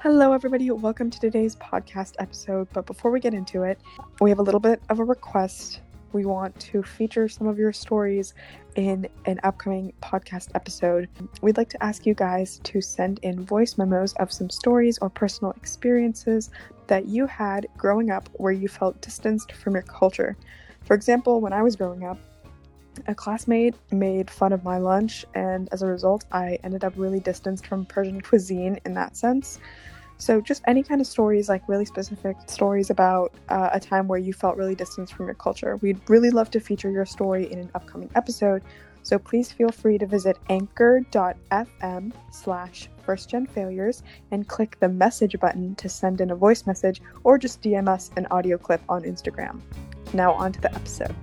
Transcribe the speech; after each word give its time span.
Hello, 0.00 0.32
everybody. 0.32 0.70
Welcome 0.70 1.10
to 1.10 1.18
today's 1.18 1.56
podcast 1.56 2.14
episode. 2.20 2.68
But 2.72 2.86
before 2.86 3.10
we 3.10 3.18
get 3.18 3.34
into 3.34 3.64
it, 3.64 3.80
we 4.20 4.30
have 4.30 4.38
a 4.38 4.42
little 4.42 4.60
bit 4.60 4.80
of 4.90 5.00
a 5.00 5.04
request. 5.04 5.80
We 6.12 6.24
want 6.24 6.56
to 6.60 6.84
feature 6.84 7.28
some 7.28 7.48
of 7.48 7.58
your 7.58 7.72
stories 7.72 8.32
in 8.76 9.08
an 9.24 9.40
upcoming 9.42 9.92
podcast 10.00 10.50
episode. 10.54 11.08
We'd 11.42 11.56
like 11.56 11.68
to 11.70 11.82
ask 11.82 12.06
you 12.06 12.14
guys 12.14 12.60
to 12.62 12.80
send 12.80 13.18
in 13.24 13.44
voice 13.44 13.76
memos 13.76 14.12
of 14.20 14.30
some 14.30 14.50
stories 14.50 14.98
or 14.98 15.10
personal 15.10 15.50
experiences 15.54 16.50
that 16.86 17.06
you 17.06 17.26
had 17.26 17.66
growing 17.76 18.12
up 18.12 18.28
where 18.34 18.52
you 18.52 18.68
felt 18.68 19.00
distanced 19.00 19.50
from 19.50 19.72
your 19.74 19.82
culture. 19.82 20.36
For 20.84 20.94
example, 20.94 21.40
when 21.40 21.52
I 21.52 21.62
was 21.62 21.74
growing 21.74 22.04
up, 22.04 22.18
a 23.06 23.14
classmate 23.14 23.74
made 23.90 24.30
fun 24.30 24.52
of 24.52 24.64
my 24.64 24.78
lunch, 24.78 25.24
and 25.34 25.68
as 25.72 25.82
a 25.82 25.86
result, 25.86 26.24
I 26.32 26.58
ended 26.64 26.84
up 26.84 26.92
really 26.96 27.20
distanced 27.20 27.66
from 27.66 27.86
Persian 27.86 28.20
cuisine 28.20 28.78
in 28.84 28.94
that 28.94 29.16
sense. 29.16 29.58
So, 30.18 30.40
just 30.40 30.62
any 30.66 30.82
kind 30.82 31.00
of 31.00 31.06
stories, 31.06 31.48
like 31.48 31.62
really 31.68 31.84
specific 31.84 32.36
stories 32.46 32.90
about 32.90 33.32
uh, 33.48 33.70
a 33.72 33.78
time 33.78 34.08
where 34.08 34.18
you 34.18 34.32
felt 34.32 34.56
really 34.56 34.74
distanced 34.74 35.14
from 35.14 35.26
your 35.26 35.34
culture. 35.34 35.76
We'd 35.76 36.00
really 36.08 36.30
love 36.30 36.50
to 36.50 36.60
feature 36.60 36.90
your 36.90 37.06
story 37.06 37.50
in 37.52 37.60
an 37.60 37.70
upcoming 37.74 38.10
episode. 38.16 38.62
So, 39.04 39.18
please 39.18 39.52
feel 39.52 39.70
free 39.70 39.96
to 39.98 40.06
visit 40.06 40.36
anchor.fm 40.48 42.12
slash 42.32 42.88
firstgenfailures 43.06 44.02
and 44.32 44.48
click 44.48 44.78
the 44.80 44.88
message 44.88 45.38
button 45.40 45.74
to 45.76 45.88
send 45.88 46.20
in 46.20 46.32
a 46.32 46.36
voice 46.36 46.66
message 46.66 47.00
or 47.22 47.38
just 47.38 47.62
DM 47.62 47.88
us 47.88 48.10
an 48.16 48.26
audio 48.30 48.58
clip 48.58 48.82
on 48.88 49.02
Instagram. 49.02 49.60
Now, 50.12 50.32
on 50.32 50.52
to 50.52 50.60
the 50.60 50.74
episode. 50.74 51.14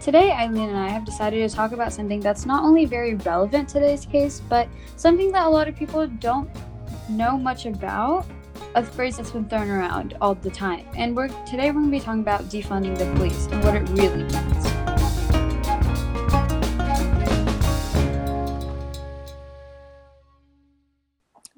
Today, 0.00 0.32
Eileen 0.32 0.70
and 0.70 0.78
I 0.78 0.88
have 0.88 1.04
decided 1.04 1.46
to 1.46 1.54
talk 1.54 1.72
about 1.72 1.92
something 1.92 2.20
that's 2.20 2.46
not 2.46 2.64
only 2.64 2.86
very 2.86 3.16
relevant 3.16 3.68
to 3.68 3.74
today's 3.74 4.06
case, 4.06 4.40
but 4.48 4.66
something 4.96 5.30
that 5.32 5.44
a 5.44 5.48
lot 5.50 5.68
of 5.68 5.76
people 5.76 6.06
don't 6.06 6.48
know 7.10 7.36
much 7.36 7.66
about. 7.66 8.24
A 8.76 8.82
phrase 8.82 9.18
that's 9.18 9.32
been 9.32 9.46
thrown 9.46 9.68
around 9.68 10.16
all 10.22 10.34
the 10.34 10.50
time. 10.50 10.86
And 10.96 11.14
we're 11.14 11.28
today 11.44 11.70
we're 11.70 11.80
going 11.80 11.84
to 11.84 11.90
be 11.90 12.00
talking 12.00 12.22
about 12.22 12.44
defunding 12.44 12.96
the 12.96 13.12
police 13.14 13.46
and 13.48 13.62
what 13.62 13.74
it 13.74 13.86
really 13.90 14.22
means. 14.24 14.66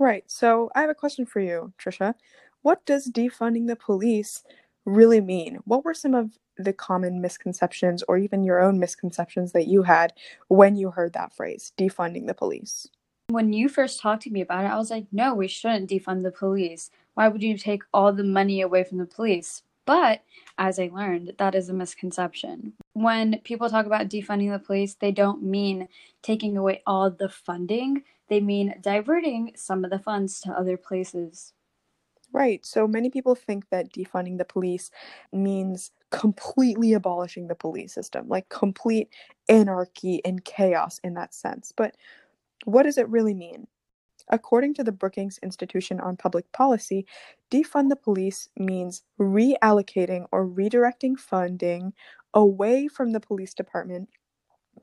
Right. 0.00 0.24
So, 0.26 0.68
I 0.74 0.80
have 0.80 0.90
a 0.90 0.96
question 0.96 1.26
for 1.26 1.38
you, 1.38 1.74
Trisha. 1.78 2.14
What 2.62 2.84
does 2.86 3.08
defunding 3.08 3.68
the 3.68 3.76
police 3.76 4.42
really 4.84 5.20
mean? 5.20 5.60
What 5.64 5.84
were 5.84 5.94
some 5.94 6.16
of 6.16 6.40
the 6.56 6.72
common 6.72 7.20
misconceptions 7.20 8.02
or 8.08 8.18
even 8.18 8.44
your 8.44 8.60
own 8.60 8.78
misconceptions 8.78 9.52
that 9.52 9.66
you 9.66 9.82
had 9.82 10.12
when 10.48 10.76
you 10.76 10.90
heard 10.90 11.12
that 11.12 11.34
phrase, 11.34 11.72
defunding 11.78 12.26
the 12.26 12.34
police? 12.34 12.88
When 13.28 13.52
you 13.52 13.68
first 13.68 14.00
talked 14.00 14.22
to 14.24 14.30
me 14.30 14.40
about 14.40 14.64
it, 14.64 14.70
I 14.70 14.76
was 14.76 14.90
like, 14.90 15.06
no, 15.12 15.34
we 15.34 15.48
shouldn't 15.48 15.90
defund 15.90 16.22
the 16.22 16.30
police. 16.30 16.90
Why 17.14 17.28
would 17.28 17.42
you 17.42 17.56
take 17.56 17.82
all 17.92 18.12
the 18.12 18.24
money 18.24 18.60
away 18.60 18.84
from 18.84 18.98
the 18.98 19.06
police? 19.06 19.62
But 19.84 20.22
as 20.58 20.78
I 20.78 20.90
learned, 20.92 21.32
that 21.38 21.54
is 21.54 21.68
a 21.68 21.72
misconception. 21.72 22.74
When 22.92 23.40
people 23.42 23.68
talk 23.68 23.86
about 23.86 24.08
defunding 24.08 24.52
the 24.52 24.64
police, 24.64 24.94
they 24.94 25.12
don't 25.12 25.42
mean 25.42 25.88
taking 26.22 26.56
away 26.56 26.82
all 26.86 27.10
the 27.10 27.28
funding, 27.28 28.04
they 28.28 28.40
mean 28.40 28.74
diverting 28.80 29.52
some 29.56 29.84
of 29.84 29.90
the 29.90 29.98
funds 29.98 30.40
to 30.42 30.52
other 30.52 30.76
places. 30.76 31.52
Right. 32.32 32.64
So 32.64 32.86
many 32.86 33.10
people 33.10 33.34
think 33.34 33.68
that 33.70 33.92
defunding 33.92 34.38
the 34.38 34.44
police 34.44 34.90
means 35.32 35.90
completely 36.12 36.92
abolishing 36.92 37.48
the 37.48 37.56
police 37.56 37.92
system, 37.92 38.28
like 38.28 38.48
complete 38.48 39.08
anarchy 39.48 40.24
and 40.24 40.44
chaos 40.44 41.00
in 41.02 41.14
that 41.14 41.34
sense. 41.34 41.72
But 41.76 41.96
what 42.64 42.84
does 42.84 42.98
it 42.98 43.08
really 43.08 43.34
mean? 43.34 43.66
According 44.28 44.74
to 44.74 44.84
the 44.84 44.92
Brookings 44.92 45.38
Institution 45.42 45.98
on 45.98 46.16
Public 46.16 46.50
Policy, 46.52 47.06
defund 47.50 47.88
the 47.88 47.96
police 47.96 48.48
means 48.56 49.02
reallocating 49.20 50.26
or 50.30 50.46
redirecting 50.46 51.18
funding 51.18 51.92
away 52.34 52.86
from 52.86 53.10
the 53.10 53.20
police 53.20 53.52
department 53.52 54.08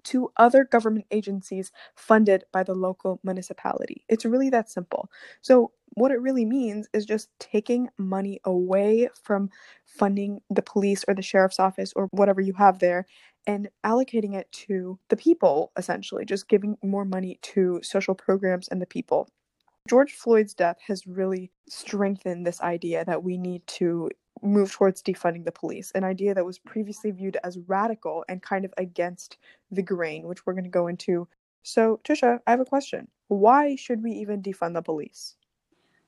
to 0.03 0.31
other 0.37 0.63
government 0.63 1.05
agencies 1.11 1.71
funded 1.95 2.43
by 2.51 2.63
the 2.63 2.73
local 2.73 3.19
municipality. 3.23 4.05
It's 4.07 4.25
really 4.25 4.49
that 4.49 4.69
simple. 4.69 5.09
So, 5.41 5.71
what 5.95 6.11
it 6.11 6.21
really 6.21 6.45
means 6.45 6.87
is 6.93 7.05
just 7.05 7.29
taking 7.39 7.89
money 7.97 8.39
away 8.45 9.09
from 9.23 9.49
funding 9.85 10.39
the 10.49 10.61
police 10.61 11.03
or 11.07 11.15
the 11.15 11.21
sheriff's 11.23 11.59
office 11.59 11.91
or 11.95 12.07
whatever 12.11 12.41
you 12.41 12.53
have 12.53 12.77
there 12.77 13.05
and 13.47 13.69
allocating 13.83 14.35
it 14.35 14.51
to 14.51 14.99
the 15.09 15.17
people, 15.17 15.71
essentially, 15.77 16.25
just 16.25 16.47
giving 16.47 16.77
more 16.83 17.05
money 17.05 17.39
to 17.41 17.79
social 17.81 18.13
programs 18.13 18.67
and 18.67 18.81
the 18.81 18.85
people. 18.85 19.27
George 19.89 20.13
Floyd's 20.13 20.53
death 20.53 20.77
has 20.87 21.07
really 21.07 21.51
strengthened 21.67 22.45
this 22.45 22.61
idea 22.61 23.03
that 23.05 23.23
we 23.23 23.37
need 23.37 23.65
to 23.65 24.09
move 24.41 24.71
towards 24.71 25.01
defunding 25.01 25.45
the 25.45 25.51
police, 25.51 25.91
an 25.91 26.03
idea 26.03 26.33
that 26.33 26.45
was 26.45 26.59
previously 26.59 27.11
viewed 27.11 27.37
as 27.43 27.57
radical 27.67 28.23
and 28.29 28.41
kind 28.41 28.65
of 28.65 28.73
against 28.77 29.37
the 29.71 29.81
grain, 29.81 30.27
which 30.27 30.45
we're 30.45 30.53
going 30.53 30.63
to 30.63 30.69
go 30.69 30.87
into. 30.87 31.27
So, 31.63 31.99
Trisha, 32.03 32.39
I 32.47 32.51
have 32.51 32.59
a 32.59 32.65
question. 32.65 33.07
Why 33.27 33.75
should 33.75 34.03
we 34.03 34.11
even 34.11 34.41
defund 34.41 34.73
the 34.73 34.81
police? 34.81 35.35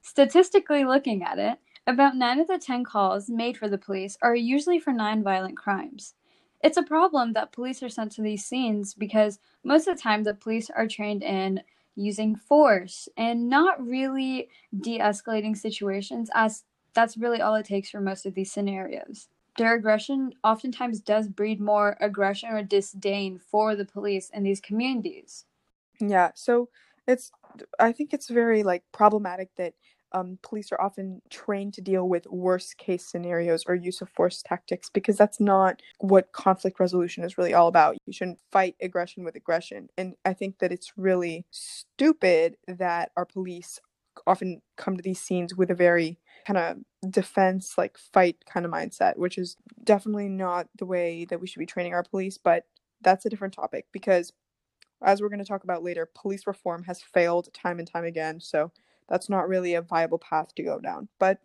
Statistically 0.02 0.86
looking 0.86 1.24
at 1.24 1.38
it, 1.38 1.60
about 1.88 2.16
9 2.16 2.40
of 2.40 2.48
the 2.48 2.58
10 2.58 2.84
calls 2.84 3.30
made 3.30 3.58
for 3.58 3.70
the 3.70 3.78
police 3.78 4.18
are 4.22 4.36
usually 4.36 4.80
for 4.80 4.94
non-violent 4.94 5.58
crimes. 5.58 6.16
It's 6.64 6.78
a 6.78 6.84
problem 6.84 7.34
that 7.34 7.52
police 7.52 7.82
are 7.82 7.90
sent 7.90 8.12
to 8.14 8.22
these 8.22 8.46
scenes 8.46 8.94
because 8.94 9.40
most 9.64 9.88
of 9.88 9.96
the 9.96 10.02
time 10.02 10.24
the 10.24 10.34
police 10.34 10.70
are 10.70 10.88
trained 10.88 11.24
in 11.24 11.62
using 11.96 12.36
force 12.36 13.10
and 13.18 13.50
not 13.50 13.86
really 13.86 14.50
de 14.80 15.00
escalating 15.00 15.58
situations 15.58 16.30
as 16.34 16.64
that's 16.94 17.18
really 17.18 17.42
all 17.42 17.56
it 17.56 17.66
takes 17.66 17.90
for 17.90 18.02
most 18.02 18.26
of 18.26 18.34
these 18.34 18.52
scenarios. 18.52 19.28
Their 19.58 19.76
aggression 19.76 20.34
oftentimes 20.44 21.02
does 21.02 21.28
breed 21.28 21.60
more 21.60 21.98
aggression 22.00 22.50
or 22.50 22.64
disdain 22.64 23.38
for 23.38 23.76
the 23.76 23.86
police 23.86 24.30
in 24.34 24.44
these 24.44 24.62
communities. 24.62 25.46
Yeah, 26.00 26.32
so 26.36 26.70
it's 27.08 27.32
I 27.80 27.92
think 27.92 28.14
it's 28.14 28.30
very 28.30 28.64
like 28.64 28.84
problematic 28.92 29.50
that 29.58 29.74
um, 30.14 30.38
police 30.42 30.72
are 30.72 30.82
often 30.82 31.22
trained 31.30 31.74
to 31.76 31.82
deal 31.82 32.08
with 32.08 32.28
worst 32.28 32.78
case 32.78 33.06
scenarios 33.06 33.64
or 33.68 33.76
use 33.76 34.02
of 34.02 34.10
force 34.10 34.42
tactics 34.42 34.90
because 34.90 35.18
that's 35.18 35.40
not 35.40 35.82
what 36.00 36.34
conflict 36.34 36.80
resolution 36.80 37.24
is 37.24 37.38
really 37.38 37.54
all 37.54 37.68
about. 37.68 37.98
You 38.06 38.14
shouldn't 38.14 38.40
fight 38.52 38.76
aggression 38.82 39.24
with 39.24 39.36
aggression. 39.36 39.90
And 39.98 40.16
I 40.26 40.34
think 40.34 40.60
that 40.60 40.72
it's 40.72 40.98
really 40.98 41.46
stupid 41.52 42.58
that 42.68 43.12
our 43.16 43.26
police 43.26 43.80
often 44.28 44.62
come 44.78 44.98
to 44.98 45.04
these 45.04 45.20
scenes 45.20 45.56
with 45.56 45.72
a 45.72 45.76
very 45.76 46.20
kind 46.46 46.58
of 46.58 47.12
defense 47.12 47.78
like 47.78 47.98
fight 47.98 48.38
kind 48.46 48.66
of 48.66 48.72
mindset 48.72 49.18
which 49.18 49.38
is 49.38 49.58
definitely 49.84 50.30
not 50.30 50.68
the 50.78 50.86
way 50.86 51.26
that 51.26 51.40
we 51.40 51.48
should 51.48 51.60
be 51.60 51.66
training 51.66 51.94
our 51.94 52.04
police 52.04 52.38
but 52.38 52.66
that's 53.02 53.26
a 53.26 53.30
different 53.30 53.54
topic 53.54 53.86
because 53.92 54.34
as 55.04 55.22
we're 55.22 55.30
going 55.30 55.40
to 55.40 55.46
talk 55.46 55.64
about 55.64 55.84
later 55.84 56.10
police 56.16 56.46
reform 56.46 56.84
has 56.84 57.02
failed 57.02 57.52
time 57.54 57.80
and 57.80 57.88
time 57.88 58.06
again 58.06 58.40
so 58.40 58.72
that's 59.12 59.30
not 59.30 59.50
really 59.50 59.76
a 59.76 59.82
viable 59.82 60.18
path 60.18 60.56
to 60.56 60.64
go 60.64 60.80
down. 60.80 61.10
But 61.20 61.40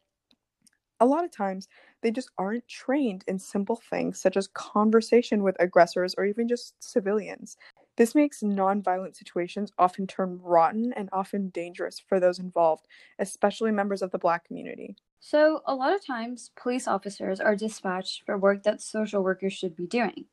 a 1.01 1.05
lot 1.05 1.25
of 1.25 1.33
times 1.33 1.69
they 2.01 2.11
just 2.11 2.31
aren't 2.39 2.67
trained 2.69 3.25
in 3.27 3.39
simple 3.39 3.77
things 3.77 4.21
such 4.21 4.37
as 4.37 4.47
conversation 4.47 5.43
with 5.43 5.57
aggressors 5.61 6.15
or 6.17 6.25
even 6.25 6.49
just 6.49 6.75
civilians 6.83 7.57
this 7.97 8.15
makes 8.15 8.43
nonviolent 8.43 9.17
situations 9.17 9.73
often 9.79 10.07
turn 10.07 10.39
rotten 10.43 10.93
and 10.93 11.09
often 11.13 11.49
dangerous 11.49 11.99
for 11.99 12.21
those 12.21 12.39
involved, 12.39 12.87
especially 13.19 13.73
members 13.73 14.03
of 14.03 14.11
the 14.11 14.19
Black 14.19 14.47
community. 14.47 14.97
So, 15.19 15.63
a 15.67 15.75
lot 15.75 15.95
of 15.95 16.05
times, 16.05 16.51
police 16.57 16.87
officers 16.87 17.41
are 17.41 17.57
dispatched 17.57 18.23
for 18.25 18.37
work 18.39 18.63
that 18.63 18.83
social 18.83 19.23
workers 19.23 19.55
should 19.55 19.75
be 19.75 19.87
doing. 19.87 20.27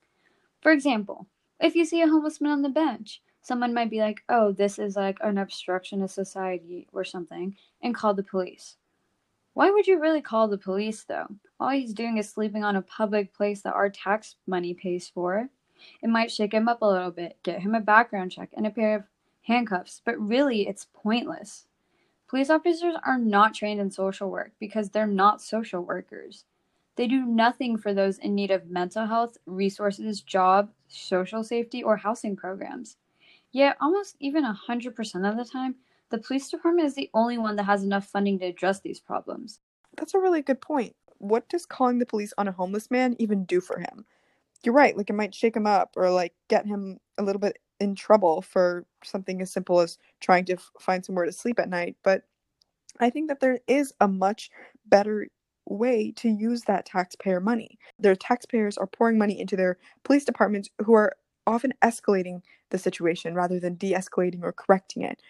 For 0.62 0.72
example, 0.72 1.28
if 1.60 1.76
you 1.76 1.86
see 1.86 2.02
a 2.02 2.08
homeless 2.08 2.42
man 2.42 2.52
on 2.52 2.62
the 2.62 2.70
bench, 2.70 3.22
someone 3.42 3.74
might 3.74 3.90
be 3.90 4.00
like, 4.00 4.24
oh, 4.30 4.52
this 4.52 4.78
is 4.78 4.96
like 4.96 5.18
an 5.22 5.38
obstruction 5.38 6.02
of 6.02 6.12
society 6.12 6.88
or 6.92 7.04
something, 7.04 7.56
and 7.82 7.96
call 7.96 8.14
the 8.14 8.24
police. 8.24 8.78
Why 9.54 9.70
would 9.70 9.88
you 9.88 10.00
really 10.00 10.22
call 10.22 10.48
the 10.48 10.58
police, 10.58 11.04
though? 11.04 11.28
All 11.60 11.70
he's 11.70 11.94
doing 11.94 12.18
is 12.18 12.30
sleeping 12.30 12.64
on 12.64 12.76
a 12.76 12.82
public 12.82 13.34
place 13.34 13.62
that 13.62 13.76
our 13.76 13.90
tax 13.90 14.36
money 14.48 14.74
pays 14.74 15.08
for. 15.08 15.50
It 16.02 16.10
might 16.10 16.32
shake 16.32 16.54
him 16.54 16.68
up 16.68 16.82
a 16.82 16.88
little 16.88 17.12
bit, 17.12 17.38
get 17.44 17.62
him 17.62 17.76
a 17.76 17.82
background 17.82 18.32
check 18.32 18.50
and 18.54 18.68
a 18.68 18.72
pair 18.72 18.96
of 18.96 19.04
handcuffs, 19.44 20.02
but 20.04 20.20
really 20.20 20.68
it's 20.68 20.88
pointless. 20.94 21.66
Police 22.28 22.50
officers 22.50 22.96
are 23.06 23.18
not 23.18 23.54
trained 23.54 23.80
in 23.80 23.92
social 23.92 24.30
work 24.30 24.54
because 24.60 24.90
they're 24.90 25.06
not 25.06 25.42
social 25.42 25.82
workers. 25.84 26.46
They 26.96 27.08
do 27.08 27.26
nothing 27.26 27.78
for 27.78 27.94
those 27.94 28.18
in 28.20 28.36
need 28.36 28.52
of 28.52 28.70
mental 28.70 29.06
health, 29.06 29.38
resources, 29.46 30.22
job, 30.22 30.72
social 30.88 31.44
safety, 31.44 31.84
or 31.84 31.98
housing 31.98 32.36
programs. 32.36 32.98
Yet, 33.52 33.78
almost 33.82 34.16
even 34.20 34.44
100% 34.44 35.30
of 35.30 35.38
the 35.38 35.46
time, 35.46 35.76
the 36.10 36.18
police 36.18 36.50
department 36.50 36.88
is 36.88 36.96
the 36.96 37.10
only 37.14 37.38
one 37.38 37.56
that 37.56 37.64
has 37.64 37.84
enough 37.84 38.06
funding 38.06 38.40
to 38.40 38.46
address 38.46 38.80
these 38.80 39.00
problems. 39.00 39.60
That's 39.98 40.14
a 40.14 40.20
really 40.20 40.42
good 40.42 40.62
point. 40.62 40.96
What 41.18 41.48
does 41.50 41.66
calling 41.66 42.00
the 42.00 42.06
police 42.06 42.34
on 42.38 42.48
a 42.48 42.52
homeless 42.52 42.92
man 42.92 43.16
even 43.20 43.46
do 43.46 43.62
for 43.62 43.80
him? 43.80 44.06
You're 44.66 44.76
right 44.76 44.98
like 44.98 45.10
it 45.10 45.14
might 45.16 45.36
shake 45.36 45.56
him 45.56 45.68
up 45.68 45.94
or 45.98 46.10
like 46.12 46.34
get 46.50 46.66
him 46.66 47.00
a 47.18 47.24
little 47.24 47.40
bit 47.40 47.60
in 47.80 47.96
trouble 47.96 48.42
for 48.42 48.86
something 49.04 49.42
as 49.42 49.52
simple 49.52 49.80
as 49.82 49.98
trying 50.22 50.46
to 50.46 50.54
f- 50.54 50.72
find 50.80 51.06
somewhere 51.06 51.26
to 51.26 51.32
sleep 51.34 51.60
at 51.60 51.70
night 51.70 51.96
but 52.04 52.24
I 53.00 53.12
think 53.12 53.30
that 53.30 53.42
there 53.42 53.60
is 53.68 53.94
a 54.02 54.10
much 54.10 54.52
better 54.88 55.28
way 55.68 56.14
to 56.18 56.30
use 56.30 56.64
that 56.64 56.88
taxpayer 56.88 57.42
money. 57.42 57.80
Their 58.00 58.16
taxpayers 58.16 58.78
are 58.80 58.88
pouring 58.88 59.20
money 59.20 59.40
into 59.40 59.58
their 59.58 59.80
police 60.06 60.26
departments 60.26 60.70
who 60.86 60.96
are 60.96 61.14
often 61.48 61.74
escalating 61.84 62.42
the 62.72 62.80
situation 62.80 63.36
rather 63.36 63.60
than 63.60 63.76
de 63.76 63.94
escalating 63.94 64.44
or 64.44 64.54
correcting 64.54 65.04
it 65.04 65.22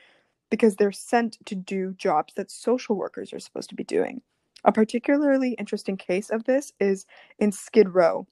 because 0.51 0.77
they're 0.77 0.93
sent 0.93 1.37
to 1.45 1.55
do 1.55 1.95
jobs 1.97 2.33
that 2.35 2.51
social 2.51 2.95
workers 2.97 3.33
are 3.33 3.39
supposed 3.39 3.69
to 3.69 3.75
be 3.75 3.85
doing. 3.85 4.21
A 4.65 4.73
particularly 4.73 5.53
interesting 5.53 5.97
case 5.97 6.29
of 6.31 6.45
this 6.45 6.73
is 6.79 7.05
in 7.39 7.51
Skid 7.51 7.95
Row 7.95 8.27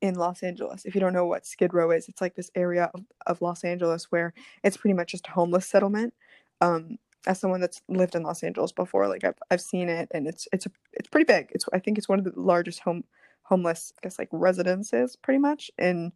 in 0.00 0.14
Los 0.14 0.42
Angeles. 0.42 0.84
If 0.84 0.94
you 0.94 1.00
don't 1.00 1.12
know 1.12 1.26
what 1.26 1.46
Skid 1.46 1.74
Row 1.74 1.90
is, 1.90 2.08
it's 2.08 2.20
like 2.20 2.34
this 2.34 2.50
area 2.54 2.90
of, 2.94 3.04
of 3.26 3.42
Los 3.42 3.64
Angeles 3.64 4.10
where 4.10 4.32
it's 4.62 4.76
pretty 4.76 4.94
much 4.94 5.12
just 5.12 5.28
a 5.28 5.32
homeless 5.32 5.66
settlement. 5.66 6.14
Um, 6.60 6.98
as 7.26 7.40
someone 7.40 7.60
that's 7.60 7.82
lived 7.88 8.14
in 8.14 8.22
Los 8.22 8.42
Angeles 8.42 8.72
before, 8.72 9.08
like 9.08 9.24
I've 9.24 9.38
I've 9.50 9.60
seen 9.60 9.88
it, 9.88 10.08
and 10.12 10.26
it's 10.26 10.46
it's 10.52 10.66
a, 10.66 10.70
it's 10.92 11.08
pretty 11.08 11.24
big. 11.24 11.48
It's 11.50 11.64
I 11.72 11.78
think 11.78 11.98
it's 11.98 12.08
one 12.08 12.18
of 12.18 12.24
the 12.24 12.32
largest 12.36 12.80
home 12.80 13.04
homeless, 13.42 13.92
I 13.98 14.00
guess 14.02 14.18
like 14.18 14.28
residences, 14.30 15.16
pretty 15.16 15.38
much 15.38 15.70
in 15.78 16.12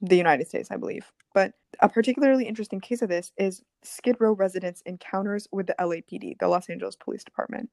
the 0.00 0.16
United 0.16 0.48
States, 0.48 0.70
I 0.70 0.76
believe. 0.76 1.12
But 1.34 1.52
a 1.80 1.88
particularly 1.88 2.46
interesting 2.46 2.80
case 2.80 3.02
of 3.02 3.08
this 3.08 3.32
is 3.36 3.62
Skid 3.82 4.16
Row 4.18 4.32
residents' 4.32 4.82
encounters 4.86 5.46
with 5.52 5.66
the 5.66 5.74
LAPD, 5.78 6.38
the 6.38 6.48
Los 6.48 6.68
Angeles 6.70 6.96
Police 6.96 7.24
Department. 7.24 7.70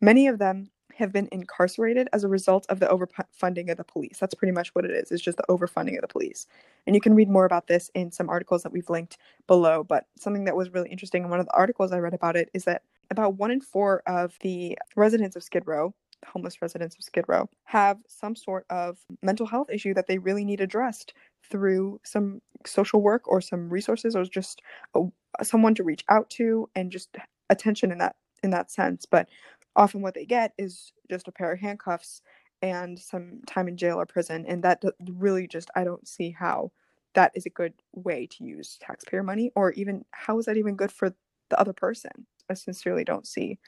Many 0.00 0.28
of 0.28 0.38
them 0.38 0.70
have 0.96 1.12
been 1.12 1.28
incarcerated 1.30 2.08
as 2.12 2.24
a 2.24 2.28
result 2.28 2.66
of 2.68 2.80
the 2.80 2.86
overfunding 2.86 3.70
of 3.70 3.76
the 3.76 3.84
police. 3.84 4.18
That's 4.18 4.34
pretty 4.34 4.52
much 4.52 4.74
what 4.74 4.84
it 4.84 4.90
is. 4.90 5.10
It's 5.12 5.22
just 5.22 5.36
the 5.36 5.44
overfunding 5.48 5.96
of 5.96 6.02
the 6.02 6.08
police. 6.08 6.46
And 6.86 6.94
you 6.94 7.00
can 7.00 7.14
read 7.14 7.28
more 7.28 7.44
about 7.44 7.66
this 7.66 7.90
in 7.94 8.10
some 8.10 8.28
articles 8.28 8.62
that 8.62 8.72
we've 8.72 8.88
linked 8.88 9.18
below. 9.46 9.84
But 9.84 10.06
something 10.18 10.44
that 10.44 10.56
was 10.56 10.72
really 10.72 10.90
interesting 10.90 11.24
in 11.24 11.30
one 11.30 11.40
of 11.40 11.46
the 11.46 11.56
articles 11.56 11.92
I 11.92 11.98
read 11.98 12.14
about 12.14 12.36
it 12.36 12.50
is 12.54 12.64
that 12.64 12.82
about 13.10 13.36
one 13.36 13.50
in 13.50 13.60
four 13.60 14.02
of 14.06 14.36
the 14.40 14.76
residents 14.96 15.36
of 15.36 15.42
Skid 15.42 15.64
Row, 15.66 15.94
homeless 16.26 16.60
residents 16.62 16.96
of 16.96 17.04
Skid 17.04 17.26
Row, 17.28 17.48
have 17.64 17.98
some 18.08 18.34
sort 18.34 18.64
of 18.70 18.98
mental 19.22 19.46
health 19.46 19.70
issue 19.70 19.94
that 19.94 20.06
they 20.06 20.18
really 20.18 20.44
need 20.44 20.60
addressed 20.60 21.12
through 21.50 22.00
some 22.04 22.40
social 22.64 23.02
work 23.02 23.28
or 23.28 23.40
some 23.40 23.68
resources 23.68 24.16
or 24.16 24.24
just 24.24 24.62
a, 24.94 25.02
someone 25.42 25.74
to 25.74 25.84
reach 25.84 26.04
out 26.08 26.28
to 26.30 26.68
and 26.74 26.90
just 26.90 27.16
attention 27.50 27.92
in 27.92 27.98
that 27.98 28.16
in 28.42 28.50
that 28.50 28.70
sense. 28.70 29.06
But 29.06 29.28
often 29.76 30.00
what 30.02 30.14
they 30.14 30.24
get 30.24 30.52
is 30.58 30.92
just 31.08 31.28
a 31.28 31.32
pair 31.32 31.52
of 31.52 31.60
handcuffs 31.60 32.22
and 32.62 32.98
some 32.98 33.40
time 33.46 33.68
in 33.68 33.76
jail 33.76 34.00
or 34.00 34.06
prison 34.06 34.44
and 34.48 34.64
that 34.64 34.82
really 35.18 35.46
just 35.46 35.70
i 35.76 35.84
don't 35.84 36.08
see 36.08 36.30
how 36.30 36.70
that 37.14 37.32
is 37.34 37.46
a 37.46 37.50
good 37.50 37.72
way 37.92 38.26
to 38.26 38.44
use 38.44 38.78
taxpayer 38.80 39.22
money 39.22 39.50
or 39.54 39.72
even 39.72 40.04
how 40.10 40.38
is 40.38 40.46
that 40.46 40.56
even 40.56 40.76
good 40.76 40.92
for 40.92 41.14
the 41.48 41.60
other 41.60 41.72
person? 41.72 42.10
I 42.50 42.54
sincerely 42.54 43.04
don't 43.04 43.26
see 43.26 43.58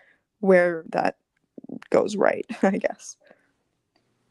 where 0.40 0.84
that 0.90 1.16
goes 1.90 2.16
right 2.16 2.46
i 2.62 2.76
guess. 2.76 3.16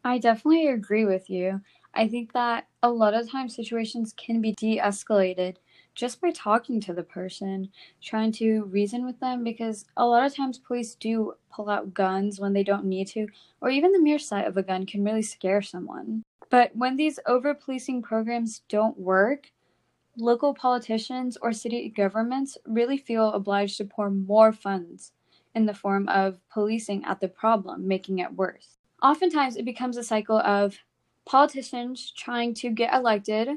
I 0.03 0.19
definitely 0.19 0.67
agree 0.67 1.03
with 1.03 1.29
you. 1.29 1.59
I 1.93 2.07
think 2.07 2.31
that 2.31 2.67
a 2.81 2.89
lot 2.89 3.13
of 3.13 3.29
times 3.29 3.55
situations 3.55 4.13
can 4.15 4.39
be 4.39 4.53
de-escalated 4.53 5.57
just 5.97 6.21
by 6.21 6.29
talking 6.29 6.79
to 6.79 6.93
the 6.93 7.01
person, 7.01 7.69
trying 8.03 8.31
to 8.31 8.65
reason 8.65 9.03
with 9.03 9.19
them, 9.19 9.43
because 9.43 9.85
a 9.97 10.05
lot 10.05 10.23
of 10.23 10.35
times 10.35 10.59
police 10.59 10.93
do 10.93 11.33
pull 11.51 11.71
out 11.71 11.91
guns 11.91 12.39
when 12.39 12.53
they 12.53 12.63
don't 12.63 12.85
need 12.85 13.07
to, 13.07 13.27
or 13.61 13.71
even 13.71 13.91
the 13.91 13.99
mere 13.99 14.19
sight 14.19 14.45
of 14.45 14.55
a 14.55 14.63
gun 14.63 14.85
can 14.85 15.03
really 15.03 15.23
scare 15.23 15.61
someone. 15.61 16.23
But 16.51 16.73
when 16.75 16.97
these 16.97 17.19
over 17.25 17.55
policing 17.55 18.03
programs 18.03 18.61
don't 18.69 18.97
work, 18.99 19.51
local 20.15 20.53
politicians 20.53 21.35
or 21.41 21.51
city 21.51 21.89
governments 21.89 22.59
really 22.67 22.97
feel 22.97 23.33
obliged 23.33 23.77
to 23.77 23.85
pour 23.85 24.11
more 24.11 24.53
funds 24.53 25.13
in 25.55 25.65
the 25.65 25.73
form 25.73 26.07
of 26.09 26.39
policing 26.51 27.03
at 27.05 27.19
the 27.19 27.27
problem, 27.27 27.87
making 27.87 28.19
it 28.19 28.35
worse. 28.35 28.77
Oftentimes, 29.01 29.57
it 29.57 29.65
becomes 29.65 29.97
a 29.97 30.03
cycle 30.03 30.37
of 30.37 30.77
politicians 31.25 32.13
trying 32.15 32.53
to 32.53 32.69
get 32.69 32.93
elected 32.93 33.49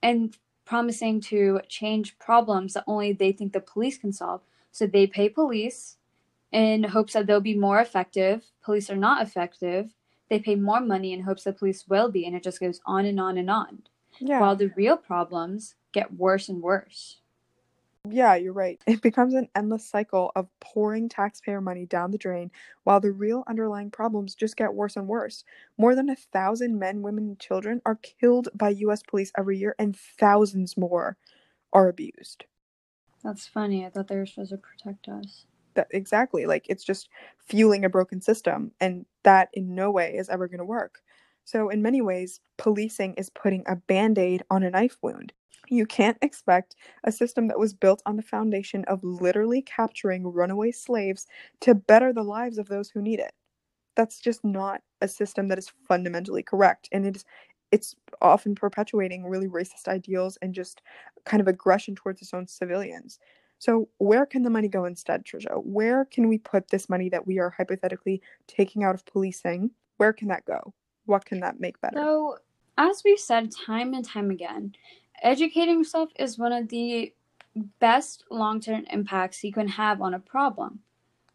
and 0.00 0.36
promising 0.70 1.20
to 1.20 1.60
change 1.66 2.16
problems 2.20 2.74
that 2.74 2.84
only 2.86 3.12
they 3.12 3.32
think 3.32 3.52
the 3.52 3.60
police 3.60 3.98
can 3.98 4.12
solve. 4.12 4.40
So 4.70 4.86
they 4.86 5.04
pay 5.04 5.28
police 5.28 5.96
in 6.52 6.84
hopes 6.84 7.14
that 7.14 7.26
they'll 7.26 7.40
be 7.40 7.56
more 7.56 7.80
effective. 7.80 8.44
Police 8.62 8.88
are 8.88 9.02
not 9.08 9.20
effective. 9.20 9.90
They 10.28 10.38
pay 10.38 10.54
more 10.54 10.80
money 10.80 11.12
in 11.12 11.22
hopes 11.22 11.42
that 11.42 11.58
police 11.58 11.88
will 11.88 12.08
be, 12.08 12.24
and 12.24 12.36
it 12.36 12.44
just 12.44 12.60
goes 12.60 12.80
on 12.86 13.04
and 13.04 13.18
on 13.18 13.36
and 13.36 13.50
on. 13.50 13.82
Yeah. 14.20 14.38
While 14.38 14.54
the 14.54 14.72
real 14.76 14.96
problems 14.96 15.74
get 15.90 16.14
worse 16.14 16.48
and 16.48 16.62
worse. 16.62 17.16
Yeah, 18.08 18.34
you're 18.34 18.52
right. 18.52 18.82
It 18.86 19.00
becomes 19.02 19.32
an 19.34 19.48
endless 19.54 19.86
cycle 19.88 20.32
of 20.36 20.48
pouring 20.60 21.08
taxpayer 21.08 21.60
money 21.60 21.86
down 21.86 22.10
the 22.10 22.18
drain 22.18 22.50
while 22.84 23.00
the 23.00 23.12
real 23.12 23.42
underlying 23.46 23.90
problems 23.90 24.34
just 24.34 24.56
get 24.56 24.74
worse 24.74 24.96
and 24.96 25.08
worse. 25.08 25.44
More 25.78 25.94
than 25.94 26.08
a 26.10 26.16
thousand 26.16 26.78
men, 26.78 27.02
women, 27.02 27.24
and 27.24 27.38
children 27.38 27.80
are 27.86 27.96
killed 27.96 28.48
by 28.54 28.70
US 28.70 29.02
police 29.02 29.32
every 29.36 29.58
year, 29.58 29.74
and 29.78 29.96
thousands 29.96 30.76
more 30.76 31.16
are 31.72 31.88
abused. 31.88 32.44
That's 33.24 33.46
funny. 33.46 33.86
I 33.86 33.88
thought 33.88 34.08
they 34.08 34.16
were 34.18 34.26
supposed 34.26 34.50
to 34.50 34.58
protect 34.58 35.08
us. 35.08 35.46
That, 35.74 35.88
exactly. 35.90 36.46
Like 36.46 36.66
it's 36.68 36.84
just 36.84 37.08
fueling 37.38 37.84
a 37.84 37.88
broken 37.88 38.20
system, 38.20 38.72
and 38.80 39.06
that 39.22 39.48
in 39.52 39.74
no 39.74 39.90
way 39.90 40.16
is 40.16 40.28
ever 40.28 40.48
going 40.48 40.58
to 40.58 40.64
work. 40.64 41.02
So, 41.44 41.68
in 41.68 41.82
many 41.82 42.00
ways, 42.02 42.40
policing 42.58 43.14
is 43.14 43.30
putting 43.30 43.64
a 43.66 43.76
band 43.76 44.18
aid 44.18 44.42
on 44.50 44.62
a 44.62 44.70
knife 44.70 44.98
wound. 45.02 45.32
You 45.70 45.86
can't 45.86 46.18
expect 46.20 46.76
a 47.04 47.12
system 47.12 47.48
that 47.48 47.58
was 47.58 47.72
built 47.72 48.02
on 48.04 48.16
the 48.16 48.22
foundation 48.22 48.84
of 48.86 49.02
literally 49.02 49.62
capturing 49.62 50.26
runaway 50.26 50.72
slaves 50.72 51.26
to 51.60 51.74
better 51.74 52.12
the 52.12 52.24
lives 52.24 52.58
of 52.58 52.68
those 52.68 52.90
who 52.90 53.00
need 53.00 53.20
it. 53.20 53.32
That's 53.96 54.20
just 54.20 54.44
not 54.44 54.82
a 55.00 55.08
system 55.08 55.48
that 55.48 55.58
is 55.58 55.72
fundamentally 55.88 56.42
correct. 56.42 56.88
And 56.92 57.06
it 57.06 57.16
is 57.16 57.24
it's 57.72 57.94
often 58.20 58.54
perpetuating 58.54 59.24
really 59.24 59.46
racist 59.46 59.88
ideals 59.88 60.36
and 60.42 60.52
just 60.52 60.82
kind 61.24 61.40
of 61.40 61.48
aggression 61.48 61.94
towards 61.94 62.20
its 62.20 62.34
own 62.34 62.46
civilians. 62.46 63.18
So, 63.58 63.88
where 63.98 64.26
can 64.26 64.42
the 64.42 64.50
money 64.50 64.68
go 64.68 64.86
instead, 64.86 65.24
Trisha? 65.24 65.62
Where 65.62 66.06
can 66.06 66.28
we 66.28 66.38
put 66.38 66.68
this 66.68 66.88
money 66.88 67.08
that 67.10 67.26
we 67.26 67.38
are 67.38 67.50
hypothetically 67.50 68.22
taking 68.46 68.84
out 68.84 68.94
of 68.94 69.04
policing? 69.04 69.70
Where 69.98 70.12
can 70.12 70.28
that 70.28 70.46
go? 70.46 70.72
What 71.04 71.24
can 71.24 71.40
that 71.40 71.60
make 71.60 71.80
better? 71.80 71.98
So, 71.98 72.38
as 72.78 73.02
we've 73.04 73.20
said 73.20 73.52
time 73.52 73.92
and 73.92 74.04
time 74.04 74.30
again, 74.30 74.74
Educating 75.22 75.78
yourself 75.78 76.10
is 76.18 76.38
one 76.38 76.52
of 76.52 76.68
the 76.68 77.12
best 77.78 78.24
long 78.30 78.60
term 78.60 78.84
impacts 78.90 79.44
you 79.44 79.52
can 79.52 79.68
have 79.68 80.00
on 80.00 80.14
a 80.14 80.18
problem. 80.18 80.80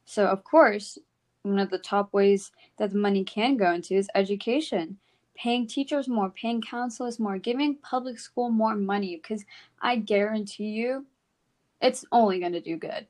So, 0.06 0.26
of 0.28 0.44
course, 0.44 0.98
one 1.44 1.60
of 1.60 1.70
the 1.70 1.78
top 1.78 2.12
ways 2.14 2.52
that 2.78 2.92
the 2.92 2.98
money 2.98 3.24
can 3.24 3.58
go 3.58 3.72
into 3.72 3.96
is 3.96 4.10
education. 4.16 4.98
Paying 5.36 5.68
teachers 5.68 6.08
more, 6.08 6.30
paying 6.30 6.62
counselors 6.62 7.20
more, 7.20 7.38
giving 7.38 7.76
public 7.76 8.18
school 8.18 8.50
more 8.50 8.76
money, 8.76 9.18
because 9.18 9.46
I 9.82 9.98
guarantee 9.98 10.70
you 10.70 11.06
it's 11.82 12.06
only 12.12 12.40
going 12.40 12.54
to 12.54 12.62
do 12.62 12.78
good. 12.78 13.06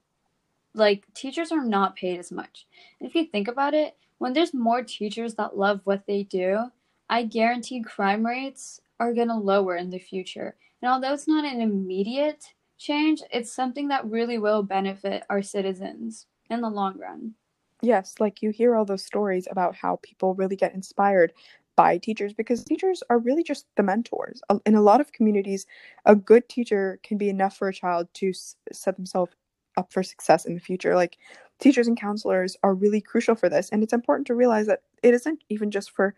Like, 0.74 1.05
teachers 1.13 1.51
are 1.51 1.63
not 1.63 1.96
paid 1.96 2.20
as 2.20 2.32
much. 2.32 2.67
If 3.00 3.15
you 3.15 3.25
think 3.25 3.48
about 3.48 3.74
it, 3.74 3.96
when 4.17 4.34
there's 4.34 4.53
more 4.53 4.84
teachers 4.84 5.36
that 5.36 5.58
love 5.58 5.82
what 5.84 6.05
they 6.08 6.24
do, 6.24 6.72
I 7.10 7.24
guarantee 7.24 7.82
crime 7.82 8.25
rates 8.25 8.82
are 9.00 9.14
going 9.14 9.28
to 9.28 9.36
lower 9.36 9.75
in 9.75 9.90
the 9.90 10.00
future. 10.00 10.56
And 10.82 10.92
although 10.92 11.14
it's 11.14 11.28
not 11.28 11.46
an 11.46 11.62
immediate 11.62 12.44
change, 12.78 13.22
it's 13.32 13.52
something 13.52 13.88
that 13.90 14.10
really 14.10 14.38
will 14.38 14.64
benefit 14.64 15.24
our 15.30 15.42
citizens 15.42 16.28
in 16.50 16.62
the 16.62 16.70
long 16.70 16.98
run. 16.98 17.34
Yes, 17.82 18.16
like 18.20 18.42
you 18.42 18.52
hear 18.52 18.75
all 18.75 18.86
those 18.86 19.04
stories 19.04 19.48
about 19.50 19.75
how 19.75 20.00
people 20.02 20.34
really 20.34 20.56
get 20.56 20.74
inspired 20.74 21.34
by 21.75 21.98
teachers 21.98 22.34
because 22.34 22.64
teachers 22.64 23.04
are 23.10 23.20
really 23.20 23.44
just 23.44 23.66
the 23.75 23.84
mentors. 23.84 24.42
In 24.66 24.75
a 24.75 24.82
lot 24.82 25.02
of 25.02 25.12
communities, 25.12 25.66
a 26.06 26.16
good 26.16 26.48
teacher 26.48 27.00
can 27.04 27.18
be 27.18 27.30
enough 27.30 27.58
for 27.58 27.68
a 27.68 27.74
child 27.74 28.08
to 28.16 28.32
set 28.72 28.96
themselves 28.96 29.34
up 29.78 29.92
for 29.92 30.04
success 30.04 30.46
in 30.46 30.54
the 30.54 30.62
future. 30.62 30.96
Like 30.96 31.18
teachers 31.60 31.88
and 31.88 32.00
counselors 32.00 32.56
are 32.64 32.74
really 32.74 33.02
crucial 33.02 33.36
for 33.36 33.50
this, 33.50 33.70
and 33.70 33.84
it's 33.84 33.94
important 33.94 34.28
to 34.28 34.36
realize 34.36 34.68
that 34.68 34.84
it 35.04 35.14
isn't 35.14 35.44
even 35.50 35.70
just 35.70 35.92
for 35.92 36.16